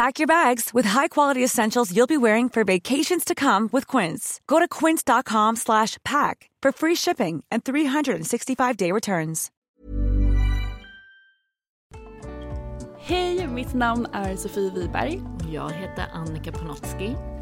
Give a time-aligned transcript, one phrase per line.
[0.00, 4.40] Pack your bags with high-quality essentials you'll be wearing for vacations to come with Quince.
[4.46, 9.50] Go to quince.com slash pack for free shipping and 365-day returns.
[12.98, 15.20] Hej, mitt namn är Sofie Wiberg
[15.50, 17.16] Jag heter Annika Panotski.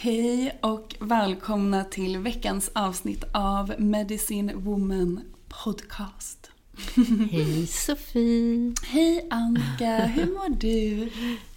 [0.00, 5.20] Hej och välkomna till veckans avsnitt av Medicine Woman
[5.64, 6.50] Podcast.
[7.30, 8.74] Hej Sofie!
[8.86, 11.10] Hej Annika, hur mår du?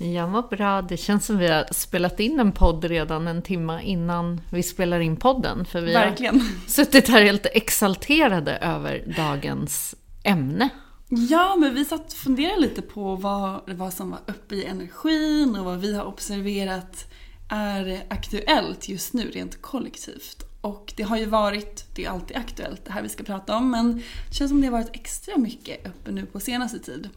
[0.06, 0.82] Jag mår bra.
[0.82, 5.00] Det känns som vi har spelat in en podd redan en timme innan vi spelar
[5.00, 5.66] in podden.
[5.66, 6.42] För vi Verkligen.
[6.42, 10.70] har suttit här helt exalterade över dagens ämne.
[11.10, 15.56] Ja, men vi satt och funderade lite på vad, vad som var uppe i energin
[15.56, 17.11] och vad vi har observerat
[17.52, 20.44] är aktuellt just nu rent kollektivt.
[20.62, 23.72] Och det har ju varit, det är alltid aktuellt det här vi ska prata om,
[23.72, 23.98] men
[24.30, 27.10] det känns som det har varit extra mycket uppe nu på senaste tid.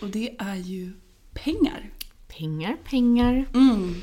[0.00, 0.92] Och det är ju
[1.32, 1.90] pengar.
[2.28, 3.46] Pengar, pengar.
[3.54, 3.94] Mm.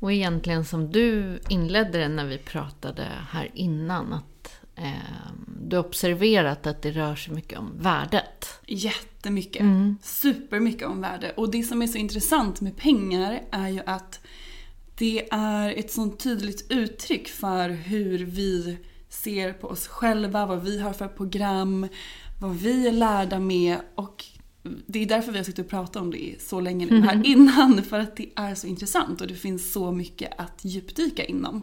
[0.00, 5.32] Och egentligen som du inledde det när vi pratade här innan, att eh,
[5.62, 8.60] du observerat att det rör sig mycket om värdet.
[8.66, 9.62] Jättemycket.
[10.02, 11.32] Supermycket om värde.
[11.36, 14.20] Och det som är så intressant med pengar är ju att
[14.98, 20.78] det är ett sånt tydligt uttryck för hur vi ser på oss själva, vad vi
[20.78, 21.88] har för program,
[22.40, 24.24] vad vi är lärda med och
[24.86, 27.82] det är därför vi har suttit och pratat om det så länge nu här innan,
[27.82, 31.62] för att det är så intressant och det finns så mycket att djupdyka inom.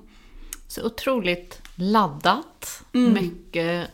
[0.67, 2.83] Så otroligt laddat.
[2.93, 3.13] Mm.
[3.13, 3.89] Mycket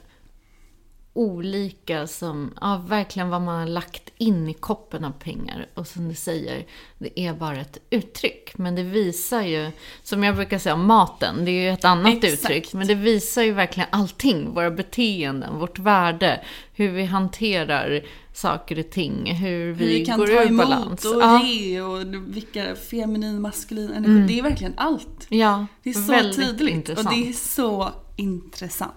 [1.15, 5.67] olika som, ja verkligen vad man har lagt in i koppen av pengar.
[5.73, 6.65] Och som du säger,
[6.97, 8.57] det är bara ett uttryck.
[8.57, 9.71] Men det visar ju,
[10.03, 12.33] som jag brukar säga om maten, det är ju ett annat Exakt.
[12.43, 12.73] uttryck.
[12.73, 14.53] Men det visar ju verkligen allting.
[14.53, 16.41] Våra beteenden, vårt värde,
[16.73, 18.01] hur vi hanterar
[18.33, 21.05] saker och ting, hur vi, Hur vi kan går ta ur emot balans.
[21.05, 21.43] och ja.
[21.45, 24.33] ge och vilka feminin, maskulin energi.
[24.33, 25.25] Det är verkligen allt.
[25.29, 25.93] ja, Det är
[26.33, 27.07] så tydligt intressant.
[27.07, 28.93] och det är så intressant.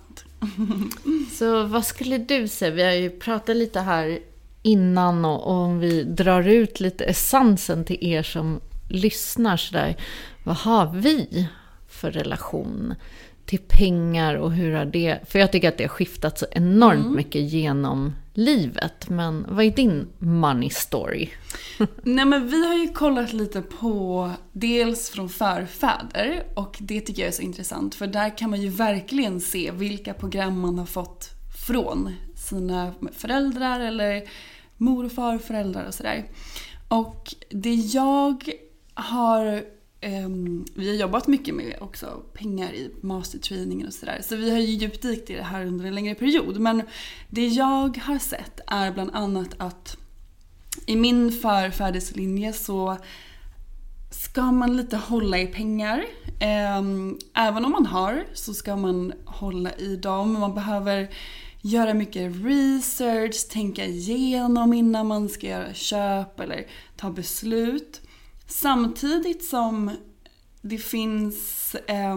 [1.32, 2.70] Så vad skulle du säga?
[2.70, 4.18] Vi har ju pratat lite här
[4.62, 9.96] innan och, och om vi drar ut lite essensen till er som lyssnar sådär.
[10.44, 11.48] Vad har vi
[11.88, 12.94] för relation
[13.46, 15.18] till pengar och hur har det...
[15.28, 19.08] För jag tycker att det har skiftat så enormt mycket genom livet.
[19.08, 21.28] Men vad är din money story?
[22.02, 27.28] Nej men vi har ju kollat lite på dels från förfäder och det tycker jag
[27.28, 31.30] är så intressant för där kan man ju verkligen se vilka program man har fått
[31.66, 34.22] från sina föräldrar eller
[34.76, 36.24] mor och farföräldrar och sådär.
[36.88, 38.50] Och det jag
[38.94, 39.64] har
[40.02, 44.20] Um, vi har jobbat mycket med också pengar i mastertrainingen och sådär.
[44.22, 46.58] Så vi har ju djupdykt i det här under en längre period.
[46.58, 46.82] Men
[47.28, 49.96] det jag har sett är bland annat att
[50.86, 52.98] i min förfäderslinje så
[54.10, 56.04] ska man lite hålla i pengar.
[56.78, 60.32] Um, även om man har så ska man hålla i dem.
[60.32, 61.08] Man behöver
[61.60, 66.66] göra mycket research, tänka igenom innan man ska göra köp eller
[66.96, 68.00] ta beslut.
[68.48, 69.90] Samtidigt som
[70.62, 72.16] det finns eh,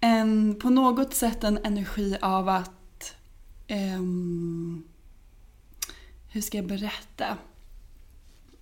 [0.00, 3.14] en, på något sätt en energi av att
[3.66, 4.00] eh,
[6.32, 7.36] hur ska jag berätta?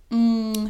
[0.09, 0.69] Mm,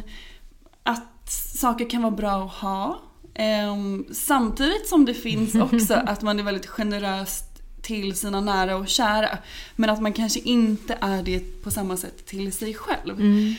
[0.82, 3.00] att saker kan vara bra att ha.
[3.34, 3.76] Eh,
[4.12, 7.42] samtidigt som det finns också att man är väldigt generös
[7.82, 9.38] till sina nära och kära.
[9.76, 13.20] Men att man kanske inte är det på samma sätt till sig själv.
[13.20, 13.54] Mm.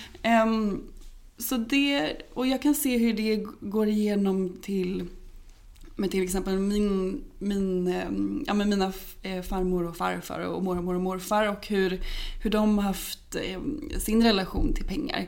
[0.48, 0.91] Um,
[1.42, 5.06] så det, och jag kan se hur det går igenom till
[5.96, 8.06] med till exempel min, min, eh,
[8.48, 12.02] ja, men mina eh, farmor och farfar och mormor och morfar och hur,
[12.44, 13.60] hur de har haft eh,
[14.00, 15.28] sin relation till pengar.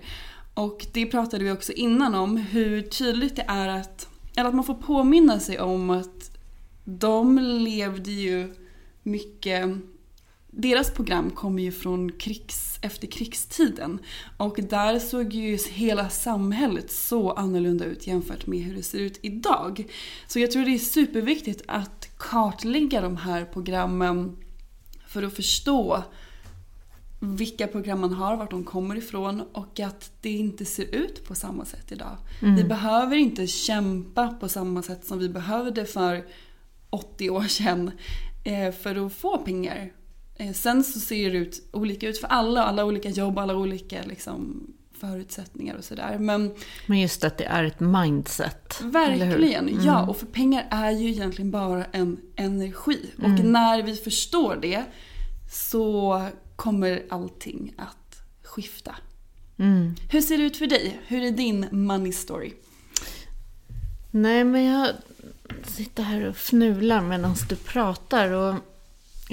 [0.54, 4.64] Och det pratade vi också innan om, hur tydligt det är att, eller att man
[4.64, 6.38] får påminna sig om att
[6.84, 8.54] de levde ju
[9.04, 9.70] mycket
[10.56, 14.00] deras program kommer ju från krigs, efterkrigstiden
[14.38, 19.20] och där såg ju hela samhället så annorlunda ut jämfört med hur det ser ut
[19.22, 19.86] idag.
[20.28, 24.38] Så jag tror det är superviktigt att kartlägga de här programmen
[25.08, 26.04] för att förstå
[27.20, 31.36] vilka program man har, vart de kommer ifrån och att det inte ser ut på
[31.36, 32.18] samma sätt idag.
[32.42, 32.56] Mm.
[32.56, 36.26] Vi behöver inte kämpa på samma sätt som vi behövde för
[36.90, 37.92] 80 år sedan
[38.46, 39.92] eh, för att få pengar
[40.54, 44.68] sen så ser det ut olika ut för alla, alla olika jobb, alla olika liksom,
[45.00, 46.18] förutsättningar och sådär.
[46.20, 46.54] Men,
[46.88, 48.82] Men just att det är ett mindset.
[48.82, 49.86] Verkligen, mm.
[49.86, 50.08] ja.
[50.08, 53.12] Och för pengar är ju egentligen bara en energi.
[53.20, 53.34] Mm.
[53.34, 54.84] Och när vi förstår det
[55.52, 56.22] så
[56.56, 58.96] kommer allting att skifta.
[59.60, 59.96] Mm.
[60.10, 61.00] Hur ser det ut för dig?
[61.08, 62.54] Hur är din money story?
[64.12, 64.90] Nej, men jag
[65.64, 68.32] sitter här och fnular medan du pratar.
[68.32, 68.56] Och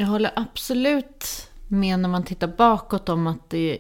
[0.00, 3.79] jag håller absolut med när man tittar bakåt om att det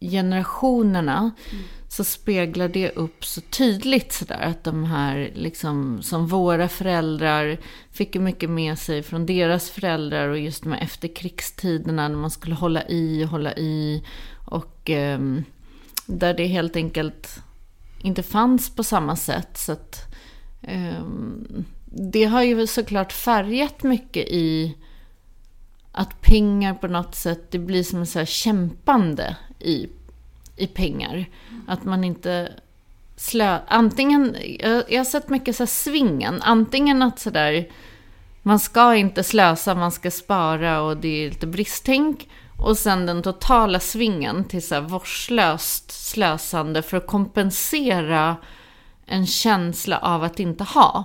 [0.00, 1.30] generationerna.
[1.50, 1.64] Mm.
[1.88, 7.58] så speglar det upp så tydligt sådär att de här liksom som våra föräldrar
[7.90, 12.88] fick mycket med sig från deras föräldrar och just med efterkrigstiderna när man skulle hålla
[12.88, 14.04] i och hålla i.
[14.44, 15.20] Och eh,
[16.06, 17.42] där det helt enkelt
[18.02, 19.58] inte fanns på samma sätt.
[19.58, 20.14] Så att
[20.62, 21.04] eh,
[21.84, 24.76] det har ju såklart färgat mycket i
[25.96, 29.88] att pengar på något sätt, det blir som en så här kämpande i,
[30.56, 31.26] i pengar.
[31.66, 32.52] Att man inte
[33.16, 33.58] slö...
[33.68, 36.42] Antingen, jag, jag har sett mycket så här svingen.
[36.42, 37.68] Antingen att sådär,
[38.42, 42.28] man ska inte slösa, man ska spara och det är lite bristtänk.
[42.58, 48.36] Och sen den totala svingen till så här vårdslöst slösande för att kompensera
[49.06, 51.04] en känsla av att inte ha.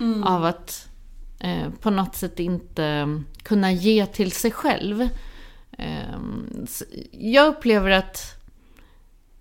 [0.00, 0.22] Mm.
[0.24, 0.89] Av att
[1.80, 5.08] på något sätt inte kunna ge till sig själv.
[5.78, 6.66] Ehm,
[7.10, 8.40] jag upplever att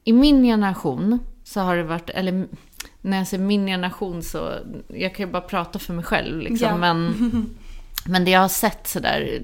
[0.03, 2.47] i min generation så har det varit, eller
[3.01, 4.53] när jag säger min generation så,
[4.87, 6.77] jag kan ju bara prata för mig själv liksom, ja.
[6.77, 7.15] men,
[8.05, 9.41] men det jag har sett sådär,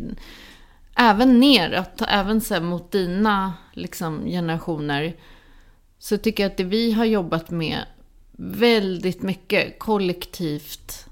[0.96, 5.16] även neråt, även så mot dina liksom, generationer,
[6.00, 7.80] så tycker jag att det vi har jobbat med
[8.38, 11.05] väldigt mycket kollektivt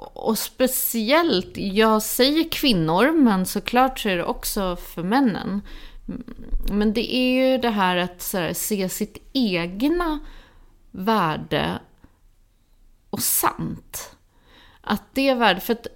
[0.00, 5.62] och speciellt, jag säger kvinnor, men såklart så är det också för männen.
[6.72, 10.18] Men det är ju det här att här, se sitt egna
[10.90, 11.78] värde
[13.10, 14.16] och sant.
[14.80, 15.86] Att det värde, för att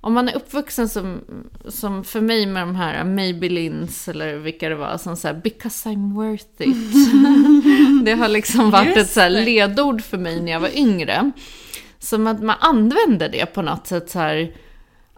[0.00, 1.20] om man är uppvuxen som,
[1.68, 6.14] som för mig med de här Maybellines eller vilka det var, som såhär “because I'm
[6.14, 8.04] worth it”.
[8.04, 11.32] det har liksom varit Just ett så ledord för mig när jag var yngre.
[12.04, 14.52] Som att man använder det på något sätt så här.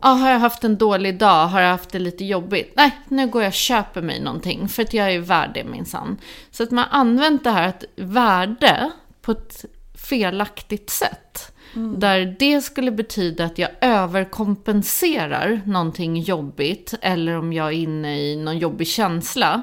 [0.01, 1.47] Ah, har jag haft en dålig dag?
[1.47, 2.73] Har jag haft det lite jobbigt?
[2.77, 6.17] Nej, nu går jag och köper mig någonting för att jag är värd det minsann.
[6.51, 8.91] Så att man använt det här att värde
[9.23, 9.65] på ett
[9.95, 11.57] felaktigt sätt.
[11.75, 12.01] Mm.
[12.01, 18.37] Där det skulle betyda att jag överkompenserar någonting jobbigt eller om jag är inne i
[18.37, 19.63] någon jobbig känsla.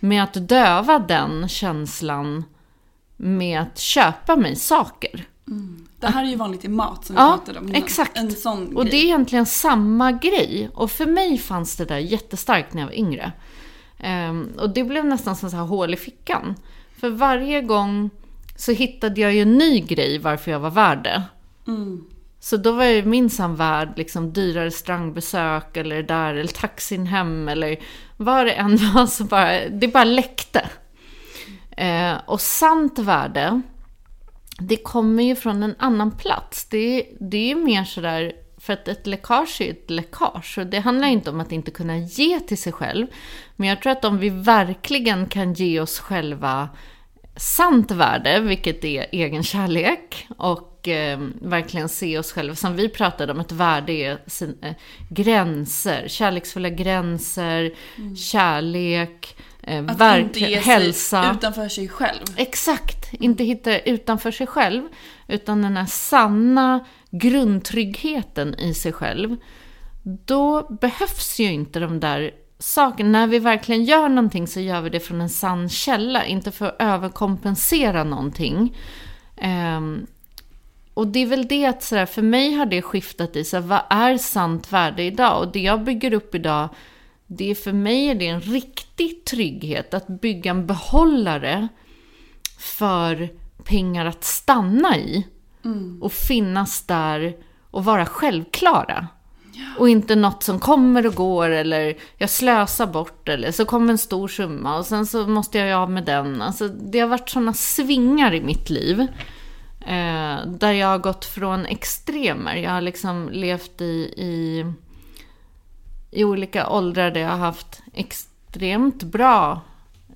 [0.00, 2.44] Med att döva den känslan
[3.16, 5.28] med att köpa mig saker.
[5.50, 5.86] Mm.
[6.00, 7.82] Det här är ju vanligt i mat som vi ja, pratade om innan.
[7.82, 8.18] exakt.
[8.18, 10.70] En sån och det är egentligen samma grej.
[10.74, 13.32] Och för mig fanns det där jättestarkt när jag var yngre.
[14.04, 16.54] Um, och det blev nästan som så här hål i fickan.
[17.00, 18.10] För varje gång
[18.56, 21.22] så hittade jag ju en ny grej varför jag var värd det.
[21.66, 22.04] Mm.
[22.40, 27.76] Så då var jag minsann värd liksom dyrare restaurangbesök eller där, eller taxin hem eller
[28.16, 29.06] vad det än var.
[29.06, 30.68] Så bara, det bara läckte.
[31.70, 33.62] Eh, och sant värde
[34.58, 36.68] det kommer ju från en annan plats.
[36.68, 40.58] Det, det är ju mer sådär, för att ett läckage är ett läckage.
[40.58, 43.06] Och det handlar inte om att inte kunna ge till sig själv.
[43.56, 46.68] Men jag tror att om vi verkligen kan ge oss själva
[47.36, 53.32] sant värde, vilket är egen kärlek och eh, verkligen se oss själva, som vi pratade
[53.32, 54.74] om, ett värde är sin, eh,
[55.10, 58.16] gränser, kärleksfulla gränser, mm.
[58.16, 59.36] kärlek,
[59.68, 61.22] eh, att verk, inte ge hälsa.
[61.22, 62.24] Sig utanför sig själv.
[62.36, 64.82] Exakt, inte hitta utanför sig själv,
[65.28, 69.36] utan den här sanna grundtryggheten i sig själv.
[70.02, 74.90] Då behövs ju inte de där saken, när vi verkligen gör någonting så gör vi
[74.90, 78.76] det från en sann källa, inte för att överkompensera någonting.
[79.76, 80.06] Um,
[80.94, 83.82] och det är väl det att sådär, för mig har det skiftat i, så vad
[83.90, 85.40] är sant värde idag?
[85.40, 86.68] Och det jag bygger upp idag,
[87.30, 91.68] det är för mig är det en riktig trygghet att bygga en behållare
[92.58, 93.28] för
[93.64, 95.26] pengar att stanna i.
[95.64, 96.02] Mm.
[96.02, 97.36] Och finnas där
[97.70, 99.06] och vara självklara.
[99.78, 103.98] Och inte något som kommer och går eller jag slösar bort eller så kommer en
[103.98, 106.42] stor summa och sen så måste jag ju av med den.
[106.42, 109.00] Alltså, det har varit sådana svingar i mitt liv.
[109.80, 112.56] Eh, där jag har gått från extremer.
[112.56, 114.64] Jag har liksom levt i, i,
[116.10, 119.60] i olika åldrar där jag har haft extremt bra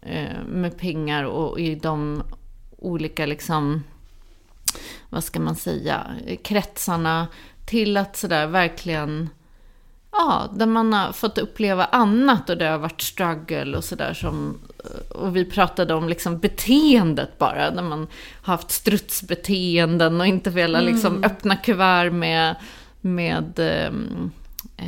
[0.02, 2.22] eh, med pengar och i de
[2.78, 3.84] olika liksom,
[5.10, 6.06] vad ska man säga,
[6.42, 7.26] kretsarna
[7.64, 9.28] till att sådär verkligen,
[10.12, 14.58] ja, där man har fått uppleva annat och det har varit struggle och sådär som,
[15.08, 18.08] och vi pratade om liksom beteendet bara, där man
[18.42, 21.22] har haft strutsbeteenden och inte velat liksom mm.
[21.22, 22.56] liksom öppna kuvert med,
[23.00, 24.30] med ehm,
[24.76, 24.86] eh,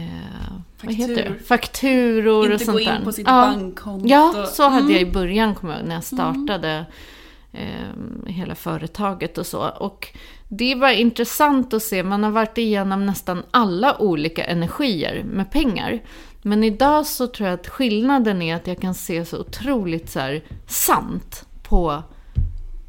[0.83, 1.45] vad heter det?
[1.45, 2.81] Fakturor inte och sånt där.
[2.81, 3.33] Inte gå in på sitt ja.
[3.33, 4.09] bankkonto.
[4.09, 4.91] Ja, så hade mm.
[4.91, 5.13] jag i mm.
[5.13, 6.69] början, kommer jag när jag startade.
[6.69, 6.85] Mm
[7.55, 9.69] eh, hela företaget och så.
[9.69, 10.09] Och
[10.49, 16.03] det var intressant att se, man har varit igenom nästan alla olika energier med pengar.
[16.43, 20.21] Men idag så tror jag att skillnaden är att jag kan se så otroligt så
[20.21, 22.03] här, sant på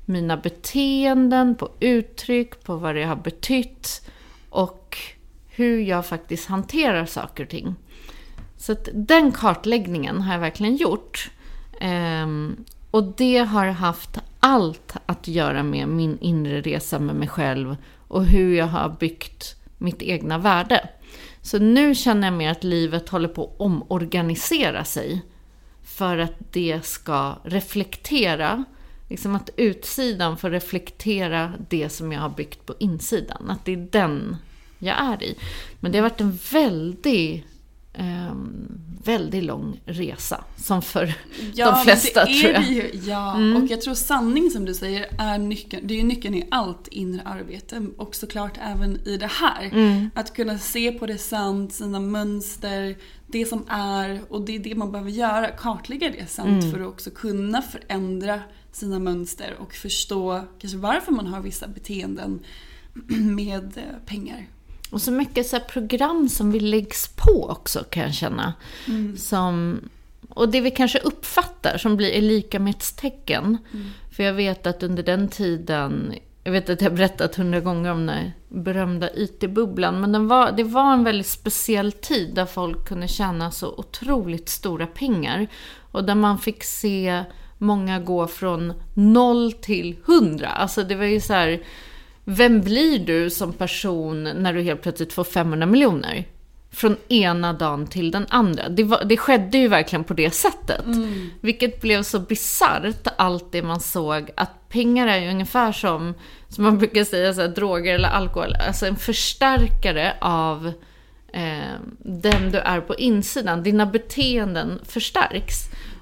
[0.05, 4.09] mina beteenden, på uttryck, på vad det har betytt
[4.49, 4.97] och
[5.55, 7.75] hur jag faktiskt hanterar saker och ting.
[8.57, 11.31] Så att den kartläggningen har jag verkligen gjort.
[11.81, 17.75] Um, och det har haft allt att göra med min inre resa med mig själv
[18.07, 20.89] och hur jag har byggt mitt egna värde.
[21.41, 25.21] Så nu känner jag mer att livet håller på att omorganisera sig
[25.83, 28.63] för att det ska reflektera,
[29.09, 33.49] liksom att utsidan får reflektera det som jag har byggt på insidan.
[33.49, 34.37] Att det är den
[34.79, 35.35] jag är i.
[35.79, 37.45] Men det har varit en väldig
[37.93, 38.33] eh,
[39.05, 40.43] väldigt lång resa.
[40.57, 41.13] Som för
[41.53, 42.63] ja, de flesta tror jag.
[42.63, 43.63] Ju, ja, mm.
[43.63, 45.87] och jag tror sanning som du säger är nyckeln.
[45.87, 47.87] Det är ju nyckeln i allt inre arbete.
[47.97, 49.63] Och såklart även i det här.
[49.63, 50.09] Mm.
[50.15, 54.21] Att kunna se på det sant, sina mönster, det som är.
[54.29, 55.47] Och det är det man behöver göra.
[55.47, 56.71] Kartlägga det sant mm.
[56.71, 58.39] för att också kunna förändra
[58.71, 62.39] sina mönster och förstå kanske varför man har vissa beteenden
[63.35, 64.47] med eh, pengar.
[64.91, 68.53] Och så mycket så program som vi läggs på också kan jag känna.
[68.87, 69.17] Mm.
[69.17, 69.79] Som,
[70.29, 73.57] och det vi kanske uppfattar som blir likametstecken.
[73.73, 73.89] Mm.
[74.11, 76.13] För jag vet att under den tiden,
[76.43, 80.01] jag vet att jag har berättat hundra gånger om den berömda IT-bubblan.
[80.01, 84.49] Men den var, det var en väldigt speciell tid där folk kunde tjäna så otroligt
[84.49, 85.47] stora pengar.
[85.91, 87.23] Och där man fick se
[87.57, 90.47] många gå från noll till hundra.
[90.47, 91.63] Alltså det var ju så här
[92.25, 96.27] vem blir du som person när du helt plötsligt får 500 miljoner?
[96.71, 98.69] Från ena dagen till den andra.
[98.69, 100.85] Det, var, det skedde ju verkligen på det sättet.
[100.85, 101.29] Mm.
[101.41, 104.31] Vilket blev så bisarrt, allt det man såg.
[104.37, 106.13] Att pengar är ju ungefär som,
[106.49, 108.55] som man brukar säga, så här, droger eller alkohol.
[108.67, 110.71] Alltså en förstärkare av
[111.33, 113.63] eh, den du är på insidan.
[113.63, 115.55] Dina beteenden förstärks.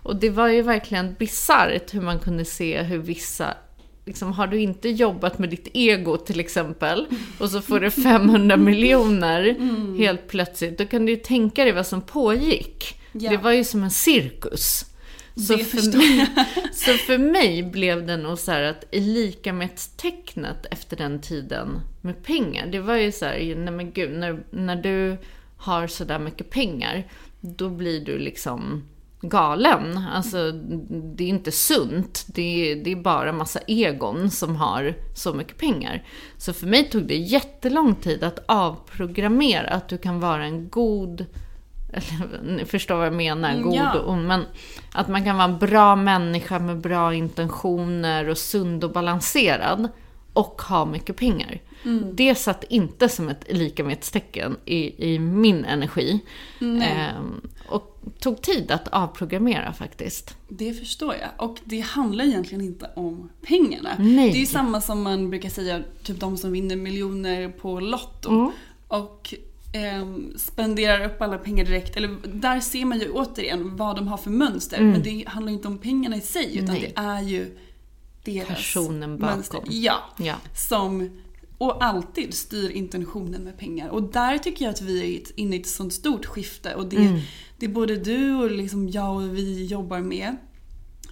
[0.03, 3.53] Och det var ju verkligen bisarrt hur man kunde se hur vissa
[4.05, 7.05] liksom, har du inte jobbat med ditt ego till exempel
[7.39, 9.97] och så får du 500 miljoner mm.
[9.97, 12.99] helt plötsligt, då kan du ju tänka dig vad som pågick.
[13.11, 13.31] Ja.
[13.31, 14.85] Det var ju som en cirkus.
[15.35, 16.27] Så för, mig,
[16.73, 21.21] så för mig blev det nog så här att i lika med tecknet efter den
[21.21, 25.17] tiden med pengar, det var ju så här, nej men gud, när, när du
[25.57, 27.07] har sådär mycket pengar,
[27.41, 28.83] då blir du liksom
[29.23, 29.97] galen.
[30.13, 30.51] Alltså,
[30.91, 32.25] det är inte sunt.
[32.27, 36.03] Det är, det är bara massa egon som har så mycket pengar.
[36.37, 41.25] Så för mig tog det jättelång tid att avprogrammera att du kan vara en god
[42.43, 43.99] ni förstår vad jag menar, mm, god ja.
[43.99, 44.27] och ond.
[44.27, 44.45] Men
[44.91, 49.89] att man kan vara en bra människa med bra intentioner och sund och balanserad.
[50.33, 51.61] och ha mycket pengar.
[52.13, 56.19] Det satt inte som ett likametstecken i, i min energi.
[56.61, 60.37] Ehm, och tog tid att avprogrammera faktiskt.
[60.49, 61.49] Det förstår jag.
[61.49, 63.89] Och det handlar egentligen inte om pengarna.
[63.99, 64.31] Nej.
[64.31, 68.51] Det är ju samma som man brukar säga, typ de som vinner miljoner på Lotto.
[68.87, 69.33] Och
[69.73, 71.97] ehm, spenderar upp alla pengar direkt.
[71.97, 74.81] Eller där ser man ju återigen vad de har för mönster.
[74.81, 76.93] Men det handlar ju inte om pengarna i sig, utan Nej.
[76.95, 77.57] det är ju
[78.23, 79.35] deras Personen bakom.
[79.35, 79.61] mönster.
[79.69, 79.95] Ja.
[80.17, 80.35] Ja.
[80.55, 81.09] Som
[81.65, 83.89] och alltid styr intentionen med pengar.
[83.89, 86.75] Och där tycker jag att vi är inne i ett sånt stort skifte.
[86.75, 87.19] Och det, Mm.
[87.57, 90.35] det är både du och liksom jag och vi jobbar med.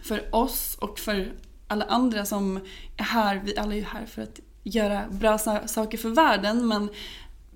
[0.03, 1.33] För oss och för
[1.67, 2.59] alla andra som
[2.97, 3.41] är här.
[3.45, 6.67] Vi alla är ju här för att göra bra sa- saker för världen.
[6.67, 6.89] Men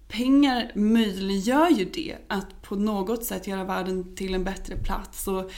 [0.07, 2.15] pengar möjliggör ju det.
[2.27, 5.27] Att på något sätt göra världen till en bättre plats.
[5.27, 5.51] Och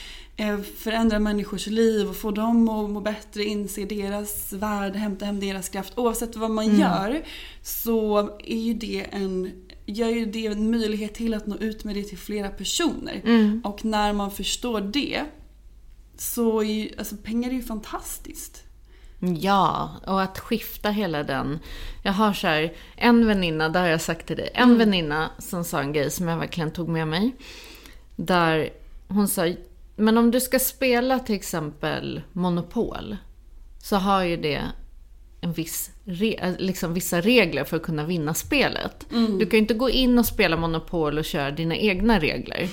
[0.77, 5.69] förändra människors liv och få dem att må bättre, inse deras värde, hämta hem deras
[5.69, 5.93] kraft.
[5.95, 7.23] Oavsett vad man gör
[7.61, 9.51] så är ju det en
[9.85, 13.21] gör ju det en möjlighet till att nå ut med det till flera personer.
[13.63, 15.25] Och när man förstår det
[16.17, 18.63] så är ju, alltså pengar är ju fantastiskt.
[19.19, 21.59] Ja, och att skifta hela den.
[22.03, 25.63] Jag har så här, en väninna, det har jag sagt till dig, en väninna som
[25.63, 27.35] sa en grej som jag verkligen tog med mig.
[28.15, 28.69] Där
[29.07, 29.53] hon sa,
[29.97, 33.17] men om du ska spela till exempel Monopol,
[33.83, 34.61] så har ju det
[35.41, 39.05] en viss re- liksom vissa regler för att kunna vinna spelet.
[39.39, 42.67] Du kan ju inte gå in och spela Monopol och köra dina egna regler.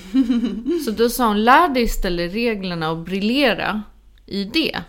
[0.84, 3.82] Så då sa hon, lär dig istället reglerna och briljera
[4.26, 4.80] i det.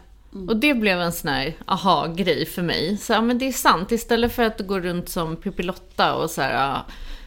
[0.47, 2.97] Och det blev en sån här aha-grej för mig.
[2.97, 3.91] Så ja, men det är sant.
[3.91, 6.85] Istället för att gå runt som Pippilotta och så här, ja,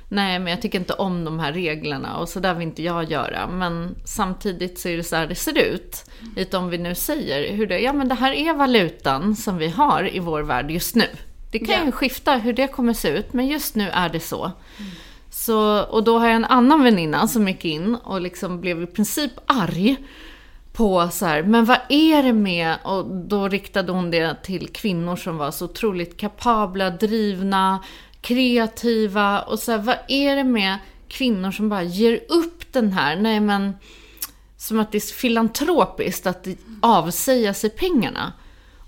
[0.09, 3.11] nej men jag tycker inte om de här reglerna och så där vill inte jag
[3.11, 3.47] göra.
[3.47, 6.05] Men samtidigt så är det så här det ser ut.
[6.37, 9.69] Lite om vi nu säger hur det, ja men det här är valutan som vi
[9.69, 11.07] har i vår värld just nu.
[11.53, 11.85] Det kan Ja.
[11.87, 14.53] ju skifta hur det kommer se ut, men just nu är det så.
[15.31, 18.87] Så, och då har jag en annan väninna som gick in och liksom blev i
[18.87, 19.97] princip arg
[20.73, 25.17] på så här, men vad är det med, och då riktade hon det till kvinnor
[25.17, 27.85] som var så otroligt kapabla, drivna,
[28.29, 33.17] kreativa och så här, vad är det med kvinnor som bara ger upp den här,
[33.17, 33.75] nej men,
[34.57, 36.47] som att det är filantropiskt att
[36.83, 38.33] avsäga sig pengarna.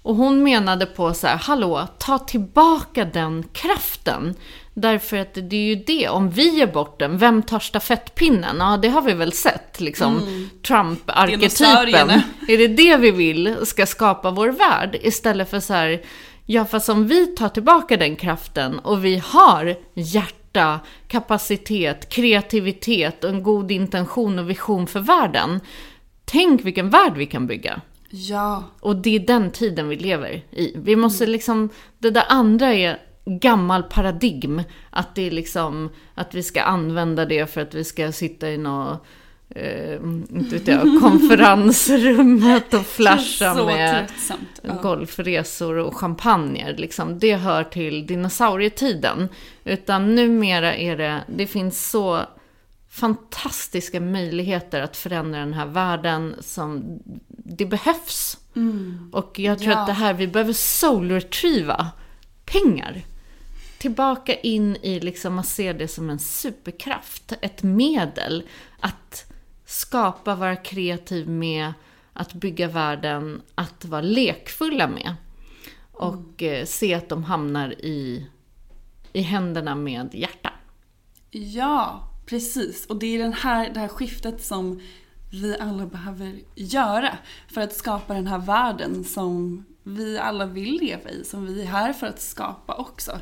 [0.03, 4.35] Och hon menade på så här, hallå, ta tillbaka den kraften.
[4.74, 8.57] Därför att det är ju det, om vi ger bort den, vem tar stafettpinnen?
[8.59, 10.20] Ja, det har vi väl sett, liksom.
[10.66, 11.40] Trump-arketypen.
[11.40, 12.22] Dinosaurierna.
[12.48, 14.98] Är det det vi vill ska skapa vår värld?
[15.03, 16.03] Istället för så här,
[16.52, 23.30] ja fast om vi tar tillbaka den kraften och vi har hjärta, kapacitet, kreativitet och
[23.30, 25.60] en god intention och vision för världen.
[26.24, 27.80] Tänk vilken värld vi kan bygga.
[28.10, 28.64] Ja.
[28.80, 30.72] Och det är den tiden vi lever i.
[30.76, 34.62] Vi måste liksom, det där andra är gammal paradigm.
[34.90, 38.58] Att det är liksom, att vi ska använda det för att vi ska sitta i
[38.58, 39.04] något,
[39.54, 39.94] eh,
[40.30, 44.12] inte vet jag, konferensrummet och flasha med.
[44.62, 44.74] Ja.
[44.82, 46.74] golfresor och champagner.
[46.76, 47.18] Liksom.
[47.18, 49.28] Det hör till dinosaurietiden.
[49.64, 52.20] Utan numera är det, det finns så
[52.90, 58.38] fantastiska möjligheter att förändra den här världen som det behövs.
[59.12, 59.76] Och jag tror Mm.
[59.76, 59.80] Ja.
[59.80, 61.86] att det här, vi behöver soul-retrieva
[62.44, 63.02] pengar.
[63.78, 68.42] Tillbaka in i liksom att se det som en superkraft, ett medel
[68.80, 69.24] att
[69.70, 71.72] skapa, vara kreativ med,
[72.12, 75.14] att bygga världen, att vara lekfulla med.
[75.92, 78.26] Och eh, se att de hamnar i,
[79.12, 80.52] i händerna med hjärta.
[81.30, 82.87] Ja, precis.
[82.87, 84.80] Och det är den här, det här skiftet som
[85.33, 91.11] vi alla behöver göra för att skapa den här världen som vi alla vill leva
[91.11, 93.20] i, som vi är här för att skapa också.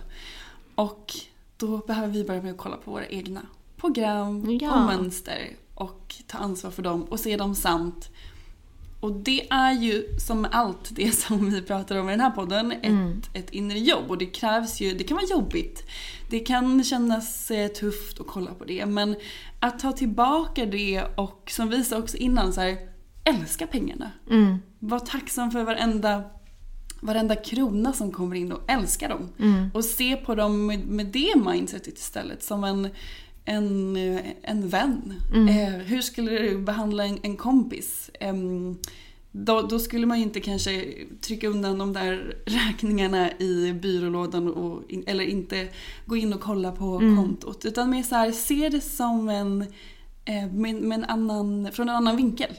[0.75, 1.13] Och
[1.57, 3.43] då behöver vi börja med att kolla på våra egna
[3.77, 4.75] program Ja.
[4.75, 8.11] och mönster och ta ansvar för dem och se dem sant.
[9.01, 12.73] Och det är ju som allt det som vi pratar om i den här podden,
[12.73, 14.11] ett, ett inre jobb.
[14.11, 15.87] Och det krävs ju, det kan vara jobbigt.
[16.31, 18.87] Det kan kännas eh, tufft att kolla på det.
[18.87, 19.17] Men
[19.61, 22.79] att ta tillbaka det och som vi sa också innan, så här,
[23.25, 24.11] älska pengarna.
[24.79, 26.23] Var tacksam för varenda,
[27.01, 29.29] varenda krona som kommer in och älska dem.
[29.75, 32.89] Och se på dem med, med det mindsetet istället som en
[33.49, 35.15] en, eh, en vän.
[35.49, 38.11] Eh, hur skulle du behandla en, en kompis?
[39.33, 44.83] Då, då skulle man ju inte kanske trycka undan de där räkningarna i byrålådan och,
[45.07, 45.69] eller inte
[46.07, 47.65] gå in och kolla på kontot.
[47.65, 49.63] Utan mer så här, se det som en,
[50.25, 52.51] eh, med, med en annan, från en annan vinkel.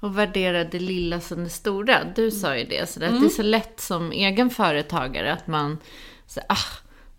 [0.00, 1.98] Och värdera det lilla som det stora.
[2.16, 5.78] Du sa ju det, så att det är så lätt som egen företagare att man,
[6.26, 6.56] så, ah,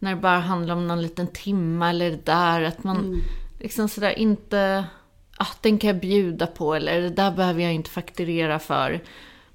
[0.04, 3.22] när det bara handlar om någon liten timme eller det där, att man
[3.60, 4.86] liksom sådär inte,
[5.38, 9.04] ah, den kan jag bjuda på eller det där behöver jag inte fakturera för.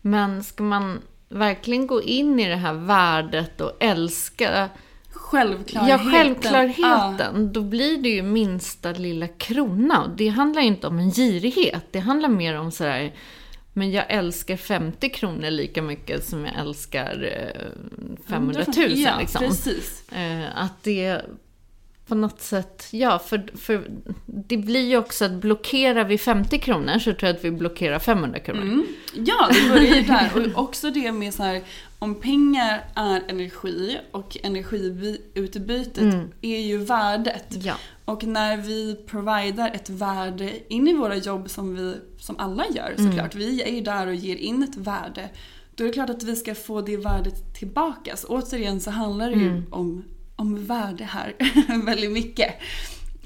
[0.01, 4.69] Men ska man verkligen gå in i det här värdet och älska
[5.11, 6.07] Självklarheten.
[6.07, 7.53] Ja, självklarheten.
[7.53, 10.03] Då blir det ju minsta lilla krona.
[10.03, 11.87] Och det handlar inte om en girighet.
[11.91, 13.13] Det handlar mer om sådär,
[13.79, 18.99] men jag älskar 50 kronor lika mycket som jag älskar eh, 500 000.
[18.99, 19.41] Ja, liksom.
[19.41, 20.13] precis.
[20.13, 21.23] Eh, att det
[22.07, 23.85] på något sätt, ja, för, för
[24.27, 27.99] det blir ju också att blockerar vi 50 kronor så tror jag att vi blockerar
[27.99, 28.63] 500 kronor.
[28.63, 28.87] Mm.
[29.15, 30.31] Ja, det börjar ju där.
[30.35, 31.63] Och också det med så här,
[31.99, 37.47] om pengar är energi och energiutbytet är ju värdet.
[37.51, 37.75] Ja.
[38.05, 42.95] Och när vi providar ett värde in i våra jobb som vi, som alla gör
[42.97, 43.35] såklart.
[43.35, 45.29] Vi är ju där och ger in ett värde.
[45.75, 48.17] Då är det klart att vi ska få det värdet tillbaka.
[48.17, 50.05] Så återigen så handlar det ju om,
[50.37, 51.35] om värde här
[51.87, 52.55] väldigt mycket.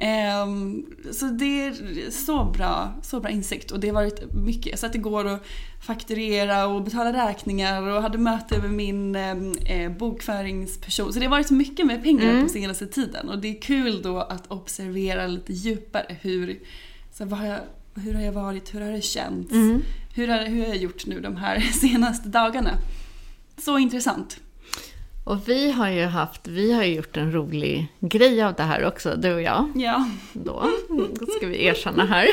[0.04, 4.66] Ehm, så det är så bra, så bra insikt och det har varit mycket.
[4.66, 5.38] Jag satt igår och
[5.80, 11.12] fakturera och betala räkningar och hade möte med min eh, bokföringsperson.
[11.12, 14.18] Så det har varit mycket med pengar på senaste tiden och det är kul då
[14.18, 16.60] att observera lite djupare hur,
[17.12, 17.60] så vad har jag,
[17.94, 19.52] hur har jag varit, hur har det känts,
[20.14, 22.78] hur, har, hur har jag gjort nu de här senaste dagarna.
[23.58, 24.40] Så intressant.
[25.24, 29.14] Och vi har ju haft, vi har gjort en rolig grej av det här också,
[29.16, 29.72] du och jag.
[29.74, 30.70] Ja, Då,
[31.20, 32.26] då ska vi erkänna här.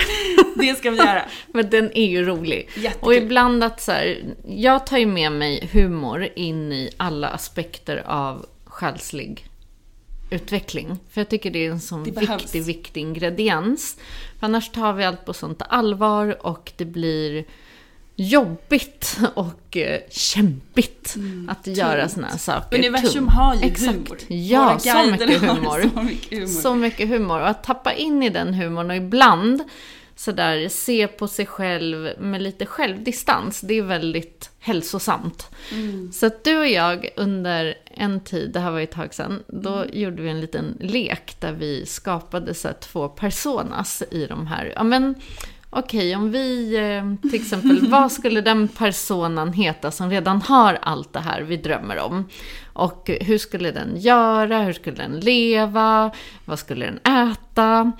[0.56, 1.22] det ska vi göra.
[1.48, 2.70] Men den är ju rolig.
[2.76, 3.08] Jättekul.
[3.08, 8.04] Och ibland att så här, jag tar ju med mig humor in i alla aspekter
[8.06, 9.46] av själslig
[10.32, 10.98] utveckling.
[11.10, 13.98] För jag tycker det är en sån viktig, viktig ingrediens.
[14.40, 17.46] För annars tar vi allt på sånt allvar och det blir
[18.20, 21.16] jobbigt och eh, kämpigt
[21.48, 22.78] att göra såna här saker.
[22.78, 23.34] Mm, Universum tungt.
[23.36, 23.94] har ju Exakt.
[23.98, 24.18] humor.
[24.28, 25.90] Ja, Våra så mycket humor.
[25.96, 26.48] så mycket humor.
[26.48, 27.40] Så mycket humor.
[27.42, 29.64] Och att tappa in i den humorn och ibland
[30.16, 35.48] sådär se på sig själv med lite självdistans, det är väldigt hälsosamt.
[35.72, 36.12] Mm.
[36.12, 39.44] Så att du och jag under en tid, det här var ju ett tag sedan,
[39.48, 39.90] då Mm.
[39.94, 44.84] gjorde vi en liten lek där vi skapade så två personas i de här, ja
[44.84, 45.16] men
[45.72, 51.14] Okej, om vi eh, till exempel, vad skulle den personen heta som redan har allt
[51.14, 52.30] det här vi drömmer om?
[52.74, 54.62] Och hur skulle den göra?
[54.62, 56.12] Hur skulle den leva?
[56.46, 57.92] Vad skulle den äta?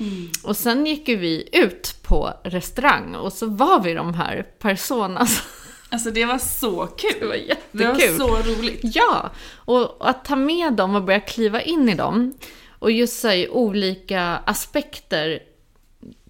[0.44, 5.42] Och sen gick ju vi ut på restaurang och så var vi de här personas.
[5.92, 7.14] Alltså det var så kul.
[7.20, 7.34] Det var
[7.72, 8.18] Det jättekul.
[8.20, 8.80] var så roligt.
[8.84, 12.34] Ja, och att ta med dem och börja kliva in i dem.
[12.80, 15.40] Och just så i olika aspekter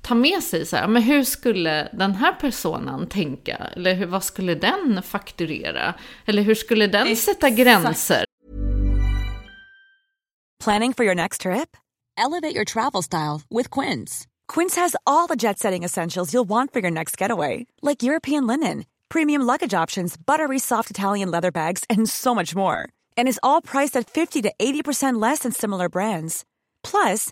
[0.10, 3.56] ta med sig så här, men hur skulle den här personen tänka?
[3.56, 5.94] Eller hur, vad skulle den fakturera?
[6.26, 7.58] Eller hur skulle den sätta Exakt.
[7.58, 8.26] gränser?
[10.64, 11.78] Planning for your next trip?
[12.18, 14.28] Elevate your travel style with Quince.
[14.54, 18.48] Quince has all the jet setting essentials you'll want for your next getaway, like European
[18.48, 22.78] linen, premium luggage options, buttery soft Italian leather bags, and so much more.
[23.18, 26.44] And is all priced at 50 to 80% less than similar brands.
[26.84, 27.32] Plus,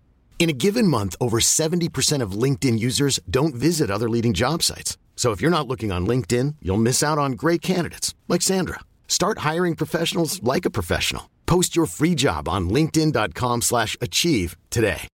[0.41, 4.97] In a given month, over 70% of LinkedIn users don't visit other leading job sites.
[5.15, 8.79] So if you're not looking on LinkedIn, you'll miss out on great candidates like Sandra.
[9.07, 11.23] Start hiring professionals like a professional.
[11.45, 15.07] Post your free job on linkedin.com/achieve slash achieve today.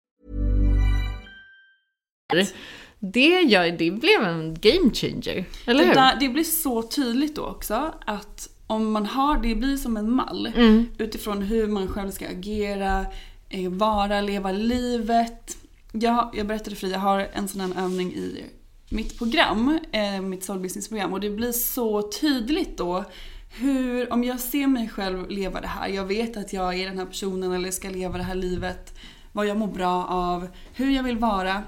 [3.00, 5.94] Det, gör, det blev en game changer, eller Det, hur?
[5.94, 10.10] där, det blir så tydligt då också att om man har, det blir som en
[10.10, 10.86] mall Mm.
[10.98, 13.06] utifrån hur man själv ska agera,
[13.54, 15.56] Eh, vara, leva livet.
[15.92, 18.44] Jag, jag berättade för dig, jag har en sån här övning i
[18.88, 23.04] mitt program, eh, mitt soul business program och det blir så tydligt då
[23.50, 26.98] hur, om jag ser mig själv leva det här, jag vet att jag är den
[26.98, 28.98] här personen eller ska leva det här livet,
[29.32, 31.62] vad jag mår bra av, hur jag vill vara.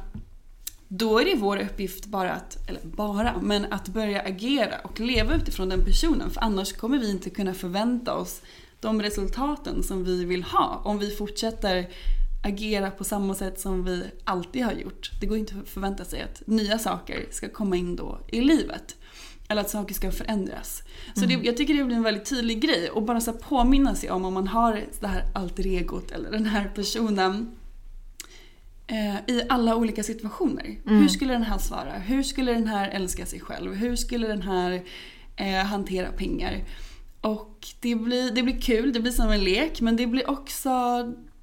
[0.89, 5.35] Då är det vår uppgift bara att, eller bara, men att börja agera och leva
[5.35, 6.31] utifrån den personen.
[6.31, 8.43] För annars kommer vi inte kunna förvänta oss
[8.81, 10.83] de resultaten som vi vill ha.
[10.85, 11.89] Om vi fortsätter
[12.47, 15.11] agera på samma sätt som vi alltid har gjort.
[15.21, 18.97] Det går inte att förvänta sig att nya saker ska komma in då i livet.
[19.49, 20.83] Eller att saker ska förändras.
[21.15, 22.91] Så det, jag tycker det blir en väldigt tydlig grej.
[22.91, 26.47] Och bara så påminna sig om om man har det här alter egot eller den
[26.47, 27.51] här personen
[28.87, 30.77] eh, i alla olika situationer.
[30.85, 31.93] Hur skulle den här svara?
[31.93, 33.75] Hur skulle den här älska sig själv?
[33.75, 34.83] Hur skulle den här
[35.37, 36.65] eh, hantera pengar?
[37.27, 40.71] Och det blir, det blir kul, det blir som en lek men det blir också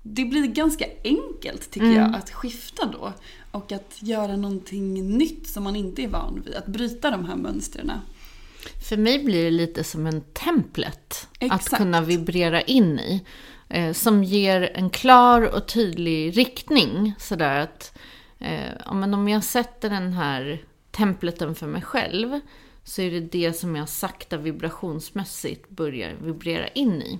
[0.03, 3.13] det blir ganska enkelt tycker jag att skifta då.
[3.51, 6.55] Och att göra någonting nytt som man inte är van vid.
[6.55, 7.91] Att bryta de här mönstren.
[8.89, 11.77] För mig blir det lite som en templet att Exakt.
[11.77, 13.25] kunna vibrera in i.
[13.69, 17.13] Eh, som ger en klar och tydlig riktning.
[17.19, 17.97] Sådär att
[18.39, 22.39] eh, om jag sätter den här templeten för mig själv
[22.83, 27.19] så är det det som jag sakta vibrationsmässigt börjar vibrera in i.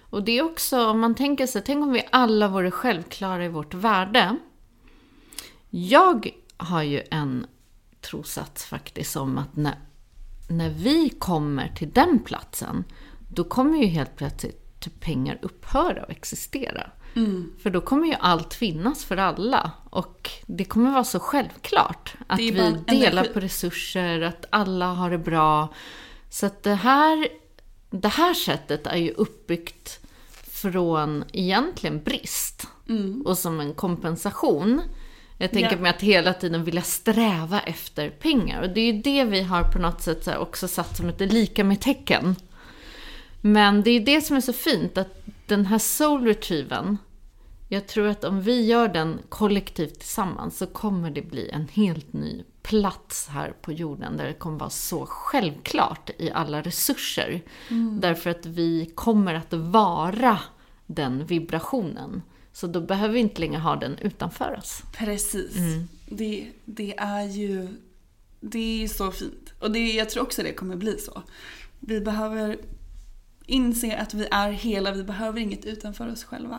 [0.00, 3.48] Och det är också, om man tänker sig, tänk om vi alla vore självklara i
[3.48, 4.36] vårt värde.
[5.70, 7.46] Jag har ju en
[8.00, 9.78] trosats faktiskt om att när,
[10.50, 12.84] när vi kommer till den platsen,
[13.28, 16.90] då kommer ju helt plötsligt pengar upphöra att existera.
[17.62, 19.70] För då kommer ju allt finnas för alla.
[19.90, 25.18] Och det kommer vara så självklart att vi delar på resurser, att alla har det
[25.18, 25.68] bra.
[26.30, 27.28] Så att det här,
[27.90, 32.66] det här sättet är ju uppbyggt från egentligen brist.
[33.24, 34.80] Och som en kompensation.
[35.38, 35.82] Jag tänker Ja.
[35.82, 38.62] mig att hela tiden vilja sträva efter pengar.
[38.62, 41.64] Och det är ju det vi har på något sätt också satt som ett lika
[41.64, 42.36] med tecken.
[43.40, 46.98] Men det är det som är så fint, att den här soul retrieven,
[47.68, 52.12] jag tror att om vi gör den kollektivt tillsammans så kommer det bli en helt
[52.12, 57.42] ny plats här på jorden där det kommer vara så självklart i alla resurser.
[58.00, 60.38] Därför att vi kommer att vara
[60.86, 62.22] den vibrationen.
[62.52, 64.82] Så då behöver vi inte längre ha den utanför oss.
[64.92, 65.56] Precis.
[66.06, 67.68] Det, det är ju
[68.40, 69.52] det är så fint.
[69.58, 71.22] Och det, jag tror också det kommer bli så.
[71.80, 72.58] Vi behöver
[73.46, 76.58] inse att vi är hela, vi behöver inget utanför oss själva.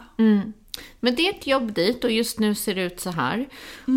[0.99, 3.49] Men det är ett jobb dit och just nu ser det ut så här.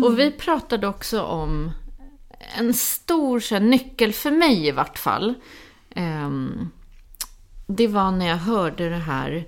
[0.03, 1.71] Och vi pratade också om
[2.57, 5.33] en stor så här, nyckel, för mig i vart fall.
[5.95, 6.69] Ehm,
[7.67, 9.45] det var när jag hörde det här.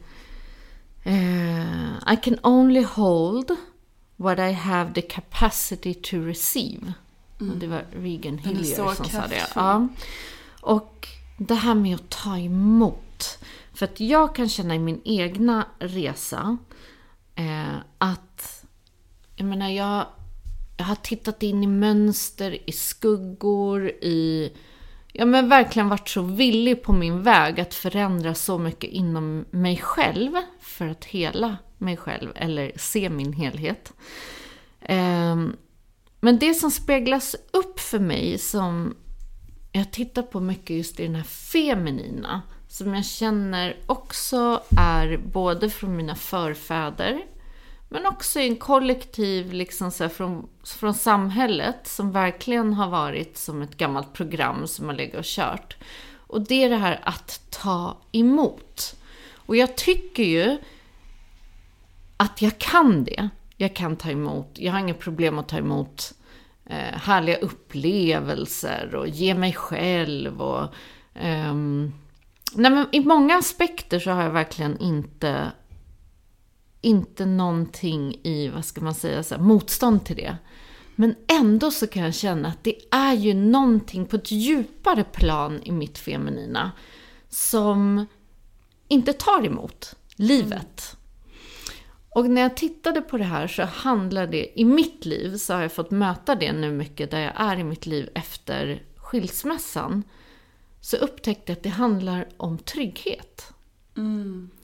[1.04, 3.56] eh, I can only hold
[4.16, 6.94] what I have the capacity to receive.
[7.40, 9.10] Och det var Regan Hillier som sa det.
[9.10, 9.48] kraftfull.
[9.56, 9.88] Ja.
[10.62, 13.02] Och det här med att ta emot.
[13.74, 16.58] För att jag kan känna i min egna resa
[17.36, 18.66] eh, att,
[19.36, 20.06] jag menar jag,
[20.78, 24.52] jag har tittat in i mönster, i skuggor, i,
[25.14, 29.78] ja men verkligen varit så villig på min väg att förändra så mycket inom mig
[29.78, 33.94] själv för att hela mig själv, eller se min helhet.
[34.82, 35.36] Eh,
[36.22, 38.96] men det som speglas upp för mig som
[39.72, 45.70] jag tittar på mycket just i den här feminina, som jag känner också är både
[45.70, 47.26] från mina förfäder,
[47.90, 53.38] men också i en kollektiv liksom så här från, från samhället som verkligen har varit
[53.38, 55.78] som ett gammalt program som har legat och kört.
[56.18, 58.96] Och det är det här att ta emot.
[59.34, 60.58] Och jag tycker ju
[62.18, 63.30] att jag kan det.
[63.58, 66.14] Jag kan ta emot, jag har inget problem att ta emot
[66.70, 70.64] eh, härliga upplevelser och ge mig själv och
[71.14, 71.54] eh,
[72.54, 75.52] nej men i många aspekter så har jag verkligen inte
[76.82, 80.38] inte någonting i, vad ska man säga, så här, motstånd till det.
[80.96, 85.60] Men ändå så kan jag känna att det är ju någonting på ett djupare plan
[85.64, 86.72] i mitt feminina
[87.30, 88.06] som
[88.88, 90.52] inte tar emot livet.
[90.52, 90.99] Mm.
[92.10, 95.62] Och när jag tittade på det här så handlar det, i mitt liv så har
[95.62, 100.04] jag fått möta det nu mycket där jag är i mitt liv efter skilsmässan.
[100.82, 103.54] Så upptäckte jag att det handlar om trygghet.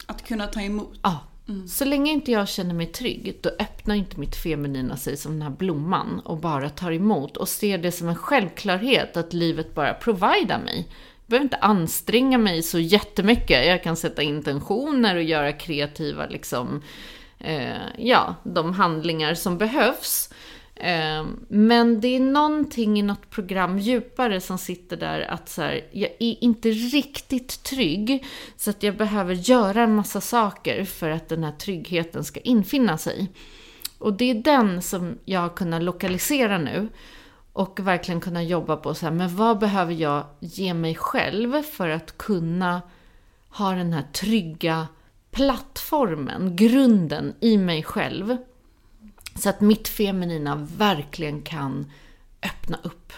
[0.06, 1.00] Att kunna ta emot.
[1.04, 1.20] Ja.
[1.68, 5.42] Så länge inte jag känner mig trygg, då öppnar inte mitt feminina sig som den
[5.42, 9.94] här blomman och bara tar emot och ser det som en självklarhet att livet bara
[9.94, 10.88] providar mig.
[10.88, 13.66] Jag behöver inte anstränga mig så jättemycket.
[13.66, 16.82] Jag kan sätta intentioner och göra kreativa, liksom,
[17.46, 20.30] Eh, ja, de handlingar som behövs.
[20.76, 25.88] Eh, men det är någonting i något program djupare som sitter där att så här,
[25.92, 28.26] jag är inte riktigt trygg
[28.58, 32.98] så att jag behöver göra en massa saker för att den här tryggheten ska infinna
[32.98, 33.32] sig.
[33.98, 36.88] Och det är den som jag har kunnat lokalisera nu
[37.54, 41.90] och verkligen kunna jobba på så här, men vad behöver jag ge mig själv för
[41.90, 42.82] att kunna
[43.50, 44.88] ha den här trygga
[45.36, 48.38] plattformen, grunden i mig själv.
[49.36, 51.92] Så att mitt feminina verkligen kan
[52.44, 53.14] öppna upp.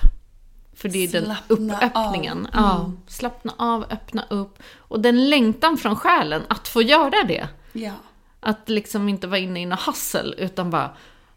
[0.73, 2.45] För det är den Slappna uppöppningen.
[2.45, 2.51] av.
[2.53, 2.97] Ja, Mm.
[3.07, 4.63] slappna av, öppna upp.
[4.77, 7.47] Och den längtan från själen att få göra det.
[7.73, 7.91] Ja.
[8.39, 10.91] Att liksom inte vara inne i något hassel, utan bara...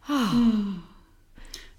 [0.07, 0.35] Ah.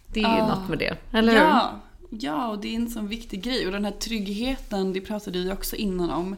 [0.08, 0.48] Det är ju Ah.
[0.48, 1.40] något med det, eller hur?
[1.40, 3.66] Ja, ja, och det är en sån viktig grej.
[3.66, 6.36] Och den här tryggheten, det pratade vi också innan om.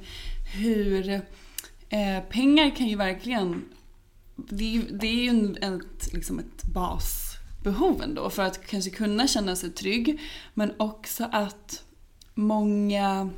[0.55, 1.21] Hur
[1.93, 3.65] eh, pengar kan ju verkligen...
[4.35, 8.89] Det är, ju- det är ju en, ett, liksom ett basbehov ändå för att kanske
[8.89, 10.21] kunna känna sig trygg.
[10.53, 11.83] Men också att
[12.33, 13.29] många...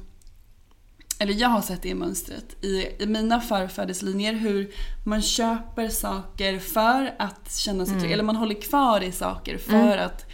[1.19, 4.71] Eller jag har sett det mönstret i, i mina farfaders linjer hur
[5.05, 8.11] man köper saker för att känna sig trygg.
[8.11, 10.25] Eller man håller kvar i saker för, att,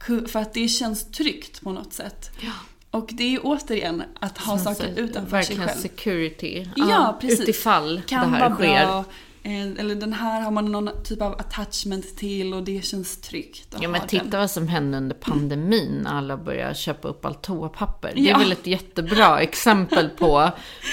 [0.00, 2.30] ku- för att det känns tryggt på något sätt.
[2.98, 5.80] Och det är ju återigen att ha saker säger, utanför Verkligen sig själv.
[5.82, 6.66] security.
[6.76, 7.40] Ja, precis.
[7.40, 8.86] Utifall kan det här sker.
[8.86, 9.04] bra.
[9.42, 13.76] eh, Eller den här har man någon typ av attachment till och det känns tryggt
[13.80, 14.40] Ja men titta den.
[14.40, 18.12] vad som hände under pandemin när alla började köpa upp allt toapapper.
[18.14, 18.38] Det är Ja.
[18.38, 20.50] väl ett jättebra exempel på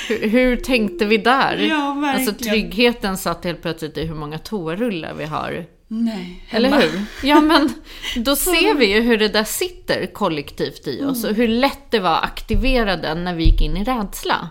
[0.09, 1.57] hur, hur tänkte vi där?
[1.69, 2.29] Ja, verkligen.
[2.29, 5.65] Alltså tryggheten satt helt plötsligt i hur många toarullar vi har.
[5.87, 6.81] Nej, Eller hemma.
[6.81, 7.05] hur?
[7.27, 7.73] Ja men
[8.17, 11.99] då ser vi ju hur det där sitter kollektivt i oss och hur lätt det
[11.99, 14.49] var att aktivera den när vi gick in i rädsla.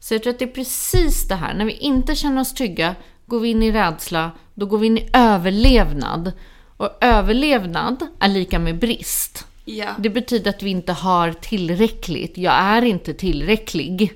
[0.00, 2.94] Så jag tror att det är precis det här, när vi inte känner oss trygga
[3.26, 6.32] går vi in i rädsla, då går vi in i överlevnad.
[6.76, 9.46] Och överlevnad är lika med brist.
[9.64, 9.88] Ja.
[9.98, 12.38] Det betyder att vi inte har tillräckligt.
[12.38, 14.12] Jag är inte tillräcklig.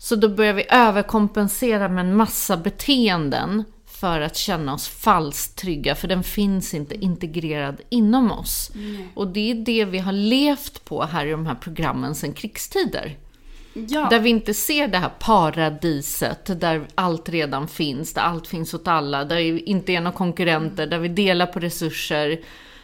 [0.00, 3.64] Så då börjar vi överkompensera med en massa beteenden
[4.00, 8.70] för att känna oss falskt trygga, för den finns inte integrerad inom oss.
[9.14, 13.16] Och det är det vi har levt på här i de här programmen sedan krigstider.
[13.74, 14.08] ja.
[14.10, 18.88] Där vi inte ser det här paradiset, där allt redan finns, där allt finns åt
[18.88, 22.40] alla, där vi inte är några konkurrenter, där vi delar på resurser.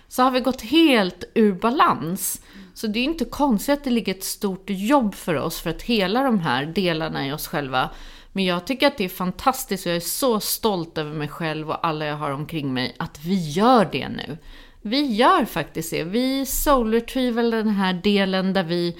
[0.09, 2.42] Så har vi gått helt ur balans.
[2.74, 5.83] Så det är inte konstigt att det ligger ett stort jobb för oss för att
[5.83, 7.90] hela de här delarna i oss själva.
[8.37, 11.70] Men jag tycker att det är fantastiskt och jag är så stolt över mig själv
[11.70, 14.38] och alla jag har omkring mig att vi gör det nu.
[14.83, 16.05] Vi gör faktiskt det.
[16.05, 18.97] Vi soul retrieval den här delen där vi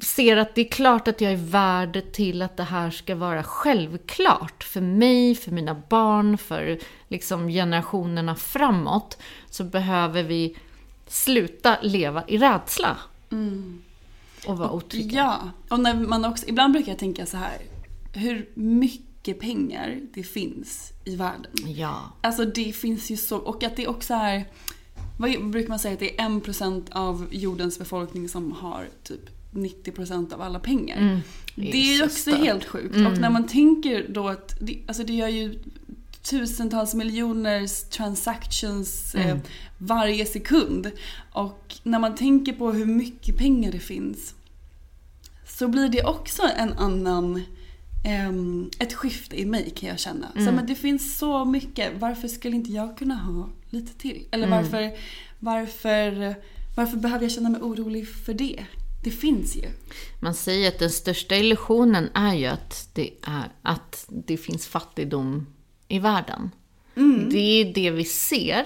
[0.00, 3.42] ser att det är klart att jag är värd till att det här ska vara
[3.42, 9.18] självklart för mig, för mina barn, för liksom generationerna framåt,
[9.50, 10.56] så behöver vi
[11.06, 12.96] sluta leva i rädsla.
[13.30, 13.82] Mm.
[14.46, 15.16] Och vara otrygga.
[15.18, 17.58] Ja, och när man också, ibland brukar jag tänka så här.
[18.14, 21.52] Hur mycket pengar det finns i världen.
[21.66, 22.12] Ja.
[22.20, 24.44] Alltså det finns ju så, och att det också är,
[25.18, 30.34] vad brukar man säga att det är 1% av jordens befolkning som har typ 90%
[30.34, 31.20] av alla pengar.
[31.54, 32.38] det är det är ju så också stört.
[32.38, 32.96] helt sjukt.
[32.96, 35.58] Och när man tänker då att, det, alltså det gör ju
[36.22, 39.36] tusentals miljoners transactions eh,
[39.78, 40.90] varje sekund.
[41.32, 44.34] Och när man tänker på hur mycket pengar det finns
[45.46, 47.42] så blir det också en annan
[48.04, 50.32] ehm, ett skifte i mig kan jag känna.
[50.34, 51.92] Så, men det finns så mycket.
[51.98, 54.26] Varför skulle inte jag kunna ha lite till?
[54.30, 54.92] Eller varför,
[55.38, 56.34] varför,
[56.76, 58.64] varför behöver jag känna mig orolig för det?
[59.04, 59.68] Det finns ju.
[60.20, 65.46] Man säger att den största illusionen är ju att det, är, att det finns fattigdom
[65.92, 66.50] i världen.
[67.30, 68.64] Det är det vi ser.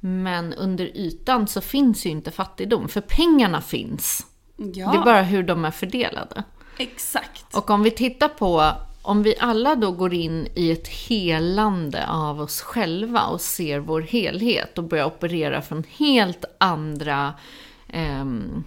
[0.00, 4.26] Men under ytan så finns ju inte fattigdom, för pengarna finns.
[4.56, 6.44] Ja, Det är bara hur de är fördelade.
[6.78, 7.56] exakt.
[7.56, 8.72] Och om vi tittar på,
[9.02, 14.00] om vi alla då går in i ett helande av oss själva och ser vår
[14.00, 17.34] helhet och börjar operera från helt andra
[17.88, 18.64] ehm,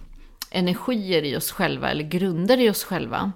[0.50, 3.32] energier i oss själva, eller grunder i oss själva.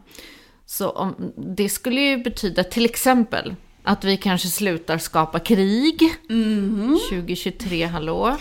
[0.67, 3.55] Så om, det skulle ju betyda till exempel
[3.87, 6.01] att vi kanske slutar skapa krig
[7.11, 8.37] 2023, hallå.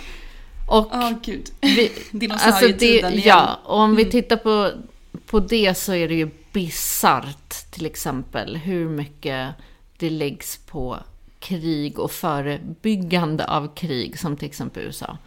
[0.67, 1.49] Och Åh gud.
[1.61, 3.23] vi, Dinosaurietiden igen.
[3.25, 4.71] Ja, och om vi tittar på,
[5.25, 9.49] på det så är det ju bisarrt till exempel hur mycket
[9.97, 10.97] det läggs på
[11.39, 15.17] krig och förebyggande av krig som till exempel USA.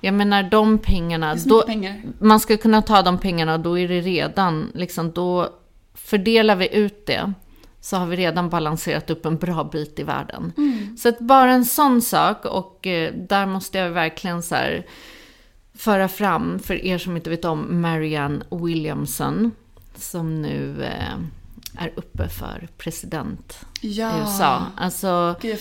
[0.00, 2.02] Jag menar de pengarna, Det då, pengar.
[2.20, 5.48] man ska kunna ta de pengarna och då är det redan, liksom då
[5.94, 7.32] fördelar vi ut det
[7.80, 10.52] så har vi redan balanserat upp en bra bit i världen.
[10.98, 14.86] Så att bara en sån sak och eh, där måste jag verkligen så här
[15.74, 19.50] föra fram, för er som inte vet om Marianne Williamson,
[19.94, 21.18] som nu eh,
[21.78, 24.16] är uppe för president Ja.
[24.16, 24.62] i USA.
[24.76, 25.58] Alltså, Gud,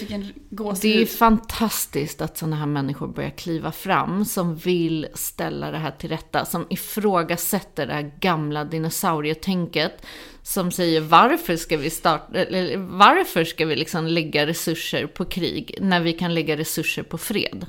[0.82, 5.92] det är fantastiskt att sådana här människor börjar kliva fram som vill ställa det här
[5.92, 10.06] till rätta, som ifrågasätter det här gamla dinosaurietänket,
[10.44, 15.78] som säger varför ska vi starta, eller varför ska vi liksom lägga resurser på krig
[15.82, 17.66] när vi kan lägga resurser på fred?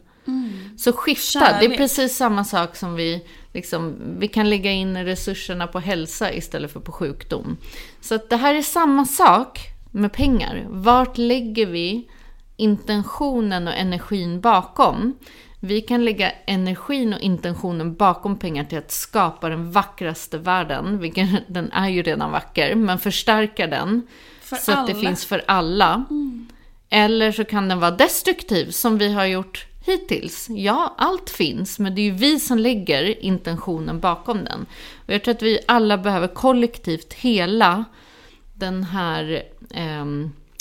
[0.79, 1.77] Så skifta, det är Kärlek.
[1.79, 6.81] precis samma sak som vi, liksom, vi kan lägga in resurserna på hälsa istället för
[6.81, 7.57] på sjukdom.
[8.01, 10.67] Så att det här är samma sak med pengar.
[10.69, 12.09] Vart lägger vi
[12.57, 15.19] intentionen och energin bakom?
[15.61, 21.37] Vi kan lägga energin och intentionen bakom pengar till att skapa den vackraste världen, vilken
[21.47, 24.07] den är ju redan vacker, men förstärka den
[24.41, 25.01] För så att det alla.
[25.01, 25.07] Mm.
[25.07, 26.05] finns för alla.
[26.91, 30.47] Eller så kan den vara destruktiv som vi har gjort hittills.
[30.51, 34.67] Ja, allt finns, men det är ju vi som lägger intentionen bakom den.
[35.07, 37.85] Och jag tror att vi alla behöver kollektivt hela
[38.55, 40.05] den här eh,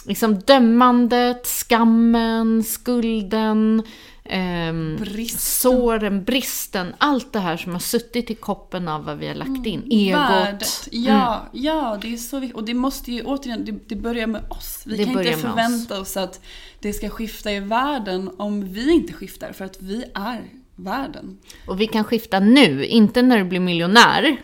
[0.06, 3.84] liksom dömandet, skammen, skulden,
[4.30, 5.40] ehm, Bristen.
[5.40, 6.96] såren, bristen.
[6.98, 9.84] Allt det här som har suttit i koppen av vad vi har lagt in.
[9.92, 9.92] Egot.
[9.92, 10.30] Mm.
[10.30, 10.88] Värdet.
[10.92, 12.56] Ja, ja, det är så viktigt.
[12.56, 14.84] Och det måste ju återigen, det, det börjar med oss.
[14.86, 16.42] Vi Det kan inte förvänta oss att
[16.80, 19.52] det ska skifta i världen om vi inte skiftar.
[19.52, 20.44] För att vi är
[20.76, 21.38] världen.
[21.68, 24.38] Och vi kan skifta nu, inte när du blir miljonär.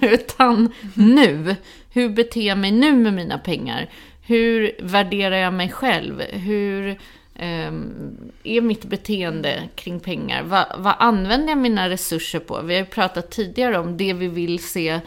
[0.00, 1.56] utan nu.
[1.90, 3.90] Hur beter jag mig nu med mina pengar?
[4.26, 6.20] Hur värderar jag mig själv?
[6.20, 6.98] Hur
[7.38, 10.42] är mitt beteende kring pengar?
[10.42, 12.60] Va, vad använder jag mina resurser på?
[12.62, 15.00] Vi har ju pratat tidigare om det vi vill se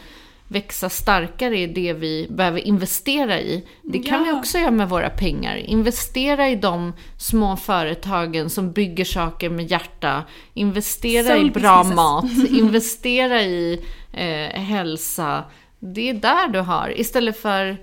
[0.48, 3.66] växa starkare är det vi behöver investera i.
[3.84, 4.40] Det kan vi Ja.
[4.40, 5.56] också göra med våra pengar.
[5.56, 10.24] Investera i de små företagen som bygger saker med hjärta.
[10.54, 11.96] Investera Soul i bra businesses.
[11.96, 12.50] mat.
[12.50, 13.82] Investera i
[14.14, 15.44] eh, hälsa.
[15.80, 17.00] Det är där du har.
[17.00, 17.78] Istället för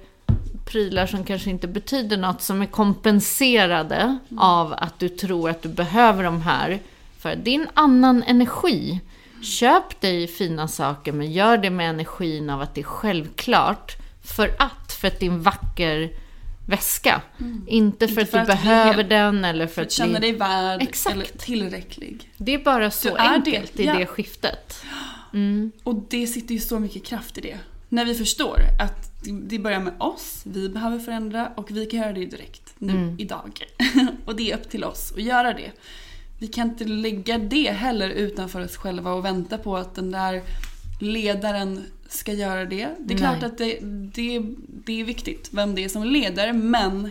[0.69, 5.69] prylar som kanske inte betyder något, som är kompenserade av att du tror att du
[5.69, 6.81] behöver de här.
[7.19, 9.01] För en annan energi.
[9.43, 13.97] Köp dig fina saker, men gör det med energin av att det är självklart.
[14.23, 16.11] För att, för att det är en vacker
[16.69, 17.21] väska.
[17.67, 19.87] Inte för Inte att för du att bli behöver hel- den eller för, För att
[19.87, 20.29] att känna bli...
[20.31, 21.15] dig värd Exakt.
[21.15, 22.31] eller tillräcklig.
[22.37, 23.95] Det är bara så Du är enkelt det, i ja.
[23.99, 24.85] det skiftet.
[25.83, 27.59] Och det sitter ju så mycket kraft i det.
[27.89, 32.13] När vi förstår att det- börjar med oss, vi behöver förändra och vi kan göra
[32.13, 33.17] det direkt, nu, Mm.
[33.19, 33.63] idag.
[34.25, 35.73] och det är upp till oss att göra det.
[36.39, 40.43] Vi kan inte lägga det heller utanför oss själva och vänta på att den där
[41.01, 42.89] ledaren ska göra det.
[42.99, 43.19] Det är Nej.
[43.19, 43.79] klart att det,
[44.15, 44.43] det,
[44.85, 47.11] det är viktigt vem det är som leder, men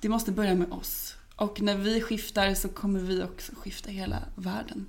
[0.00, 1.14] det måste börja med oss.
[1.36, 4.86] Och när vi skiftar så kommer vi också skifta hela världen.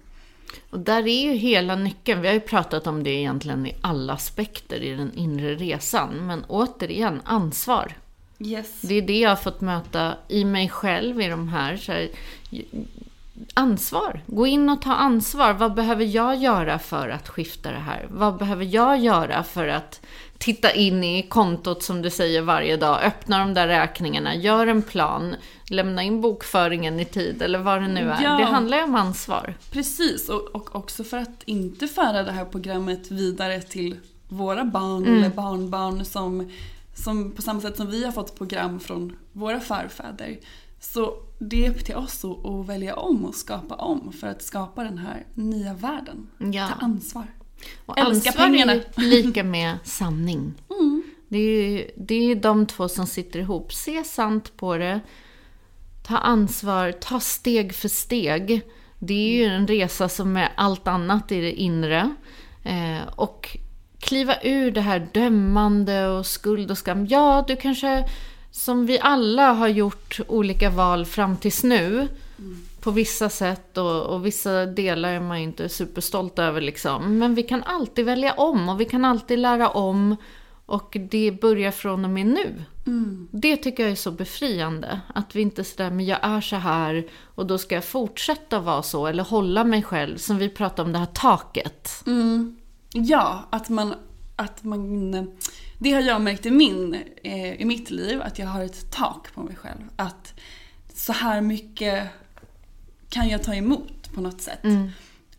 [0.69, 2.21] Och där är ju hela nyckeln.
[2.21, 6.27] Vi har ju pratat om det egentligen i alla aspekter i den inre resan.
[6.27, 7.93] Men återigen, ansvar.
[8.39, 8.81] Yes.
[8.81, 11.77] Det är det jag har fått möta i mig själv i de här.
[11.77, 12.09] Så här
[13.53, 14.21] ansvar.
[14.27, 15.53] Gå in och ta ansvar.
[15.53, 18.07] Vad behöver jag göra för att skifta det här?
[18.09, 20.01] Vad behöver jag göra för att
[20.37, 23.03] titta in i kontot som du säger varje dag?
[23.03, 25.35] Öppna de där räkningarna, gör en plan,
[25.69, 28.23] lämna in bokföringen i tid eller vad det nu är.
[28.23, 28.37] Ja.
[28.37, 29.53] Det handlar ju om ansvar.
[29.71, 33.95] Precis, och, och också för att inte föra det här programmet vidare till
[34.27, 35.17] våra barn Mm.
[35.17, 36.51] eller barnbarn som,
[36.95, 40.37] som på samma sätt som vi har fått program från våra förfäder.
[40.79, 44.41] Så det är upp till oss att, att välja om och skapa om för att
[44.41, 46.27] skapa den här nya världen.
[46.37, 46.67] Ja.
[46.67, 47.25] Ta ansvar.
[47.85, 50.53] Och ansvar är lika med sanning.
[51.27, 53.73] Det, är ju, det är de två som sitter ihop.
[53.73, 54.99] Se sant på det.
[56.07, 56.91] Ta ansvar.
[56.91, 58.61] Ta steg för steg.
[58.99, 62.15] Det är ju en resa som är allt annat i det inre.
[62.63, 63.57] Eh, och
[63.99, 67.05] kliva ur det här dömande och skuld och skam.
[67.05, 68.09] Ja, du kanske,
[68.51, 72.07] som vi alla har gjort olika val fram tills nu.
[72.85, 77.17] På vissa sätt och, och vissa delar är man ju inte superstolt över liksom.
[77.17, 80.15] Men vi kan alltid välja om och vi kan alltid lära om.
[80.65, 82.63] Och det börjar från och med nu.
[83.31, 84.99] Det tycker jag är så befriande.
[85.15, 88.59] Att vi inte är sådär, men jag är så här och då ska jag fortsätta
[88.59, 89.07] vara så.
[89.07, 92.03] Eller hålla mig själv, som vi pratade om det här taket.
[92.93, 93.93] Ja, att man,
[94.35, 95.11] att man...
[95.79, 99.33] Det har jag märkt i, min, eh, i mitt liv, att jag har ett tak
[99.33, 99.81] på mig själv.
[99.95, 100.33] Att
[100.93, 102.09] så här mycket
[103.15, 104.63] kan jag ta emot på något sätt.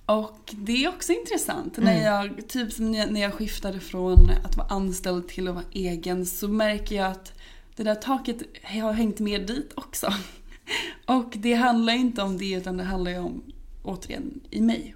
[0.06, 1.76] Och det är också intressant.
[1.76, 6.26] När jag, typ som när jag- skiftade från att vara anställd till att vara egen
[6.26, 7.32] så märker jag att
[7.76, 10.12] det där taket har hängt med dit också.
[11.06, 13.42] Och det handlar inte om det utan det handlar ju om,
[13.82, 14.94] återigen, i mig.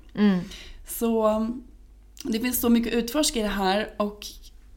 [0.88, 1.62] Så um,
[2.24, 4.26] det finns så mycket att utforska i det här och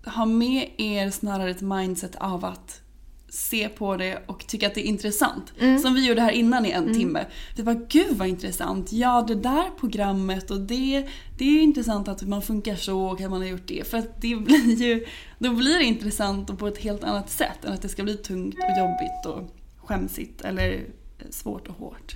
[0.06, 2.82] ha med er snarare ett mindset av att
[3.34, 5.54] se på det och tycka att det är intressant.
[5.82, 7.26] Som vi gjorde här innan i en timme.
[7.56, 8.92] Vi bara, gud vad intressant.
[8.92, 11.08] Ja, det där programmet och det,
[11.38, 13.88] det är ju intressant att man funkar så och att man har gjort det.
[13.88, 15.06] För att det blir ju,
[15.38, 18.18] då blir det intressant och på ett helt annat sätt än att det ska bli
[18.18, 20.86] tungt och jobbigt och skämsigt eller
[21.30, 22.16] svårt och hårt.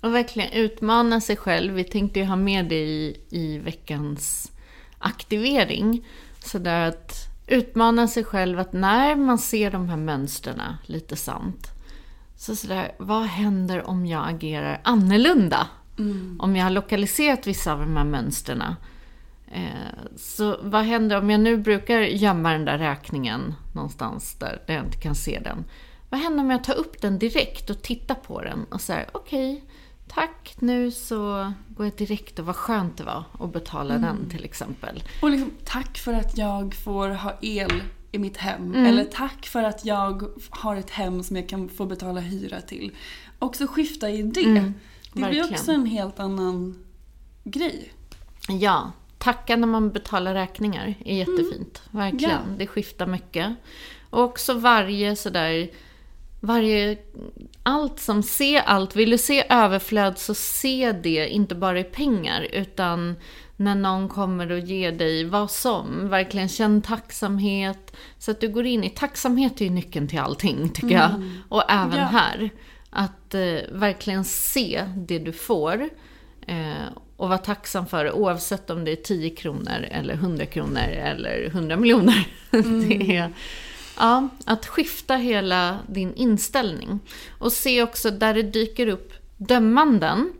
[0.00, 1.74] Och verkligen utmana sig själv.
[1.74, 4.52] Vi tänkte ju ha med det i, i veckans
[4.98, 6.06] aktivering.
[6.44, 11.70] Så där att utmana sig själv att när man ser de här mönstren lite sant.
[12.36, 15.66] Så sådär, vad händer om jag agerar annorlunda?
[15.98, 16.40] Mm.
[16.40, 18.62] Om jag har lokaliserat vissa av de här mönstren.
[19.52, 19.64] Eh,
[20.16, 24.84] så vad händer om jag nu brukar gömma den där räkningen någonstans där, där jag
[24.84, 25.64] inte kan se den?
[26.10, 29.52] Vad händer om jag tar upp den direkt och tittar på den och säger okej,
[29.52, 29.68] okay,
[30.14, 34.02] tack, nu så går jag direkt och vad skönt det var att betala mm.
[34.02, 35.02] den till exempel.
[35.20, 38.64] Och liksom, tack för att jag får ha el i mitt hem.
[38.64, 38.86] Mm.
[38.86, 42.92] Eller tack för att jag har ett hem som jag kan få betala hyra till.
[43.38, 44.44] Också skifta i det.
[44.44, 44.74] Mm,
[45.12, 46.84] det blir också en helt annan
[47.44, 47.92] grej.
[48.48, 51.82] Ja, tacka när man betalar räkningar är jättefint.
[51.92, 52.04] Mm.
[52.04, 52.30] Verkligen.
[52.30, 52.56] Ja.
[52.58, 53.54] Det skiftar mycket.
[54.10, 55.70] Och också varje sådär
[56.46, 56.98] varje,
[57.62, 58.96] allt som se allt.
[58.96, 63.16] Vill du se överflöd så se det inte bara i pengar utan
[63.56, 66.08] när någon kommer och ger dig vad som.
[66.08, 67.96] Verkligen känn tacksamhet.
[68.18, 71.10] Så att du går in i, tacksamhet är ju nyckeln till allting tycker jag.
[71.10, 71.32] Mm.
[71.48, 72.04] Och även ja.
[72.04, 72.50] här.
[72.90, 75.88] Att eh, verkligen se det du får.
[76.46, 80.88] Eh, och vara tacksam för det oavsett om det är 10 kronor eller 100 kronor
[80.88, 82.26] eller 100 miljoner.
[82.54, 82.88] Mm.
[82.88, 83.32] det är,
[83.96, 87.00] ja, att skifta hela din inställning.
[87.38, 90.32] Och se också där det dyker upp dömanden.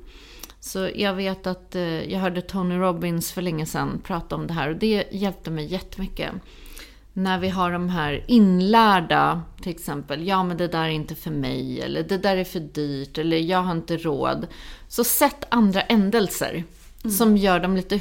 [0.60, 4.52] Så jag vet att eh, jag hörde Tony Robbins för länge sedan prata om det
[4.52, 6.32] här och det hjälpte mig jättemycket.
[7.12, 11.30] När vi har de här inlärda, till exempel, ja men det där är inte för
[11.30, 14.46] mig, eller det där är för dyrt, eller jag har inte råd.
[14.88, 16.64] Så sätt andra ändelser
[17.04, 17.16] mm.
[17.16, 18.00] som gör dem lite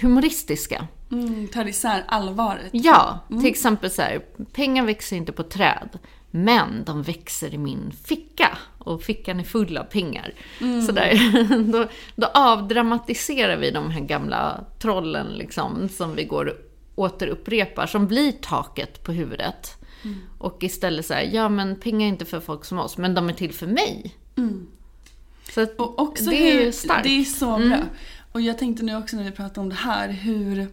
[0.00, 0.86] humoristiska.
[1.12, 2.70] Mm, tar isär allvaret.
[2.72, 3.42] Ja, mm.
[3.42, 5.98] till exempel så här, pengar växer inte på träd.
[6.30, 10.34] Men de växer i min ficka och fickan är full av pengar.
[10.60, 10.82] Mm.
[10.82, 10.92] Så
[11.72, 16.56] då, då avdramatiserar vi de här gamla trollen liksom, som vi går
[16.94, 19.76] återupprepar, som blir taket på huvudet.
[20.04, 20.16] Mm.
[20.38, 23.32] Och istället säger ja men pengar är inte för folk som oss, men de är
[23.32, 24.14] till för mig.
[24.36, 24.66] Mm.
[25.54, 27.04] Så och också det är hur, starkt.
[27.04, 27.64] Det är så bra.
[27.64, 27.80] Mm.
[28.32, 30.68] Och jag tänkte nu också när vi pratar om det här, hur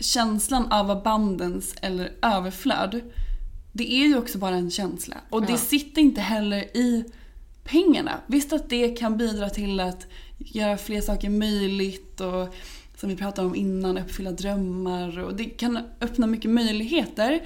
[0.00, 3.00] känslan av abundance eller överflöd
[3.72, 5.16] det är ju också bara en känsla.
[5.30, 5.58] Och det ja.
[5.58, 7.04] sitter inte heller i
[7.64, 8.20] pengarna.
[8.26, 10.06] Visst att det kan bidra till att
[10.38, 12.54] göra fler saker möjligt och
[12.96, 17.40] som vi pratade om innan, uppfylla drömmar och det kan öppna mycket möjligheter.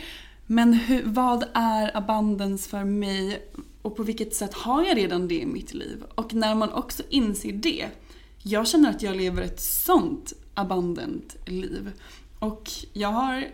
[0.47, 3.49] Men hur, vad är abundance för mig
[3.83, 6.05] och på vilket sätt har jag redan det i mitt liv?
[6.15, 7.87] Och när man också inser det.
[8.43, 11.91] Jag känner att jag lever ett sånt abundant liv.
[12.45, 13.47] Och jag har,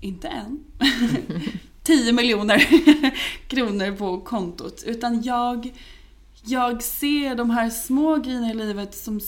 [0.00, 0.64] inte än,
[1.82, 2.58] 10 miljoner
[3.48, 4.82] kronor på kontot.
[4.86, 5.72] Utan jag,
[6.44, 9.20] jag ser de här små grejerna i livet som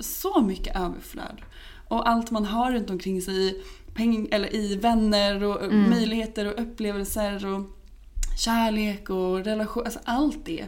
[0.00, 1.42] så mycket överflöd.
[1.88, 3.62] Och allt man har runt omkring sig
[3.94, 5.90] peng, eller i vänner och mm.
[5.90, 7.66] möjligheter och upplevelser och
[8.38, 10.66] kärlek och relation, alltså allt det.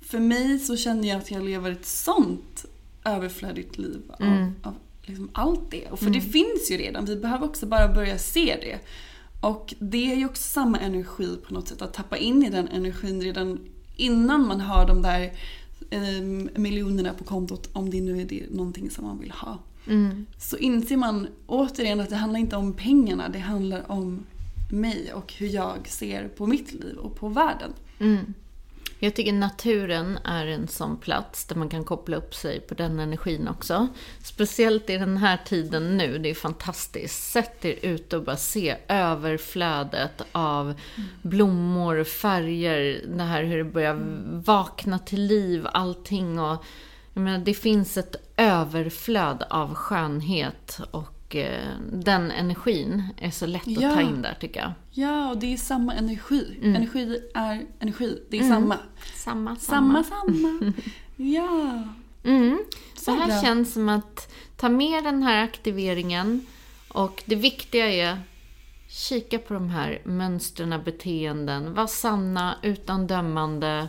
[0.00, 2.64] För mig så känner jag att jag lever ett sånt
[3.04, 4.54] överflödigt liv av, mm.
[4.62, 5.86] av liksom allt det.
[5.90, 6.20] Och för mm.
[6.20, 8.78] det finns ju redan, vi behöver också bara börja se det.
[9.40, 12.68] Och det är ju också samma energi på något sätt, att tappa in i den
[12.68, 13.60] energin redan
[13.96, 15.32] innan man har de där
[15.90, 16.22] eh,
[16.60, 19.58] miljonerna på kontot, om det nu är det någonting som man vill ha.
[19.86, 20.26] Mm.
[20.38, 24.26] Så inser man återigen att det handlar inte om pengarna, det handlar om
[24.70, 27.72] mig och hur jag ser på mitt liv och på världen.
[27.98, 28.34] Mm.
[29.04, 33.00] Jag tycker naturen är en sån plats där man kan koppla upp sig på den
[33.00, 33.88] energin också.
[34.22, 37.30] Speciellt i den här tiden nu, det är fantastiskt.
[37.32, 40.74] Sätt er ut och bara se överflödet av
[41.22, 44.00] blommor, färger, det här hur det börjar
[44.44, 46.40] vakna till liv, allting.
[46.40, 46.64] Och,
[47.14, 53.66] jag menar, det finns ett överflöd av skönhet och Eh, den energin är så lätt
[53.66, 53.88] ja.
[53.88, 54.72] att ta in där tycker jag.
[54.90, 56.58] Ja, och det är samma energi.
[56.62, 56.76] Mm.
[56.76, 58.22] Energi är energi.
[58.30, 58.54] Det är mm.
[58.54, 58.78] samma.
[59.14, 60.04] Samma, samma.
[60.04, 60.72] Samma, samma.
[61.16, 61.82] ja.
[62.24, 62.64] Mm.
[62.94, 63.40] Så det här bra.
[63.42, 66.46] känns som att ta med den här aktiveringen
[66.88, 68.18] och det viktiga är
[68.88, 73.88] kika på de här mönstren, beteenden, var sanna, utan dömande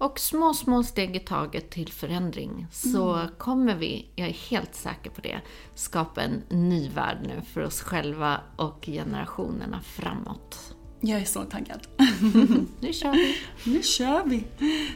[0.00, 3.28] och små, små steg i taget till förändring så mm.
[3.38, 5.40] kommer vi, jag är helt säker på det,
[5.74, 10.74] skapa en ny värld nu för oss själva och generationerna framåt.
[11.00, 11.86] Jag är så taggad.
[12.80, 13.36] nu kör vi!
[13.64, 14.44] Nu kör vi!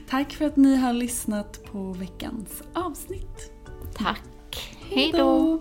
[0.08, 3.52] Tack för att ni har lyssnat på veckans avsnitt.
[3.94, 4.22] Tack!
[4.90, 5.60] Hej då!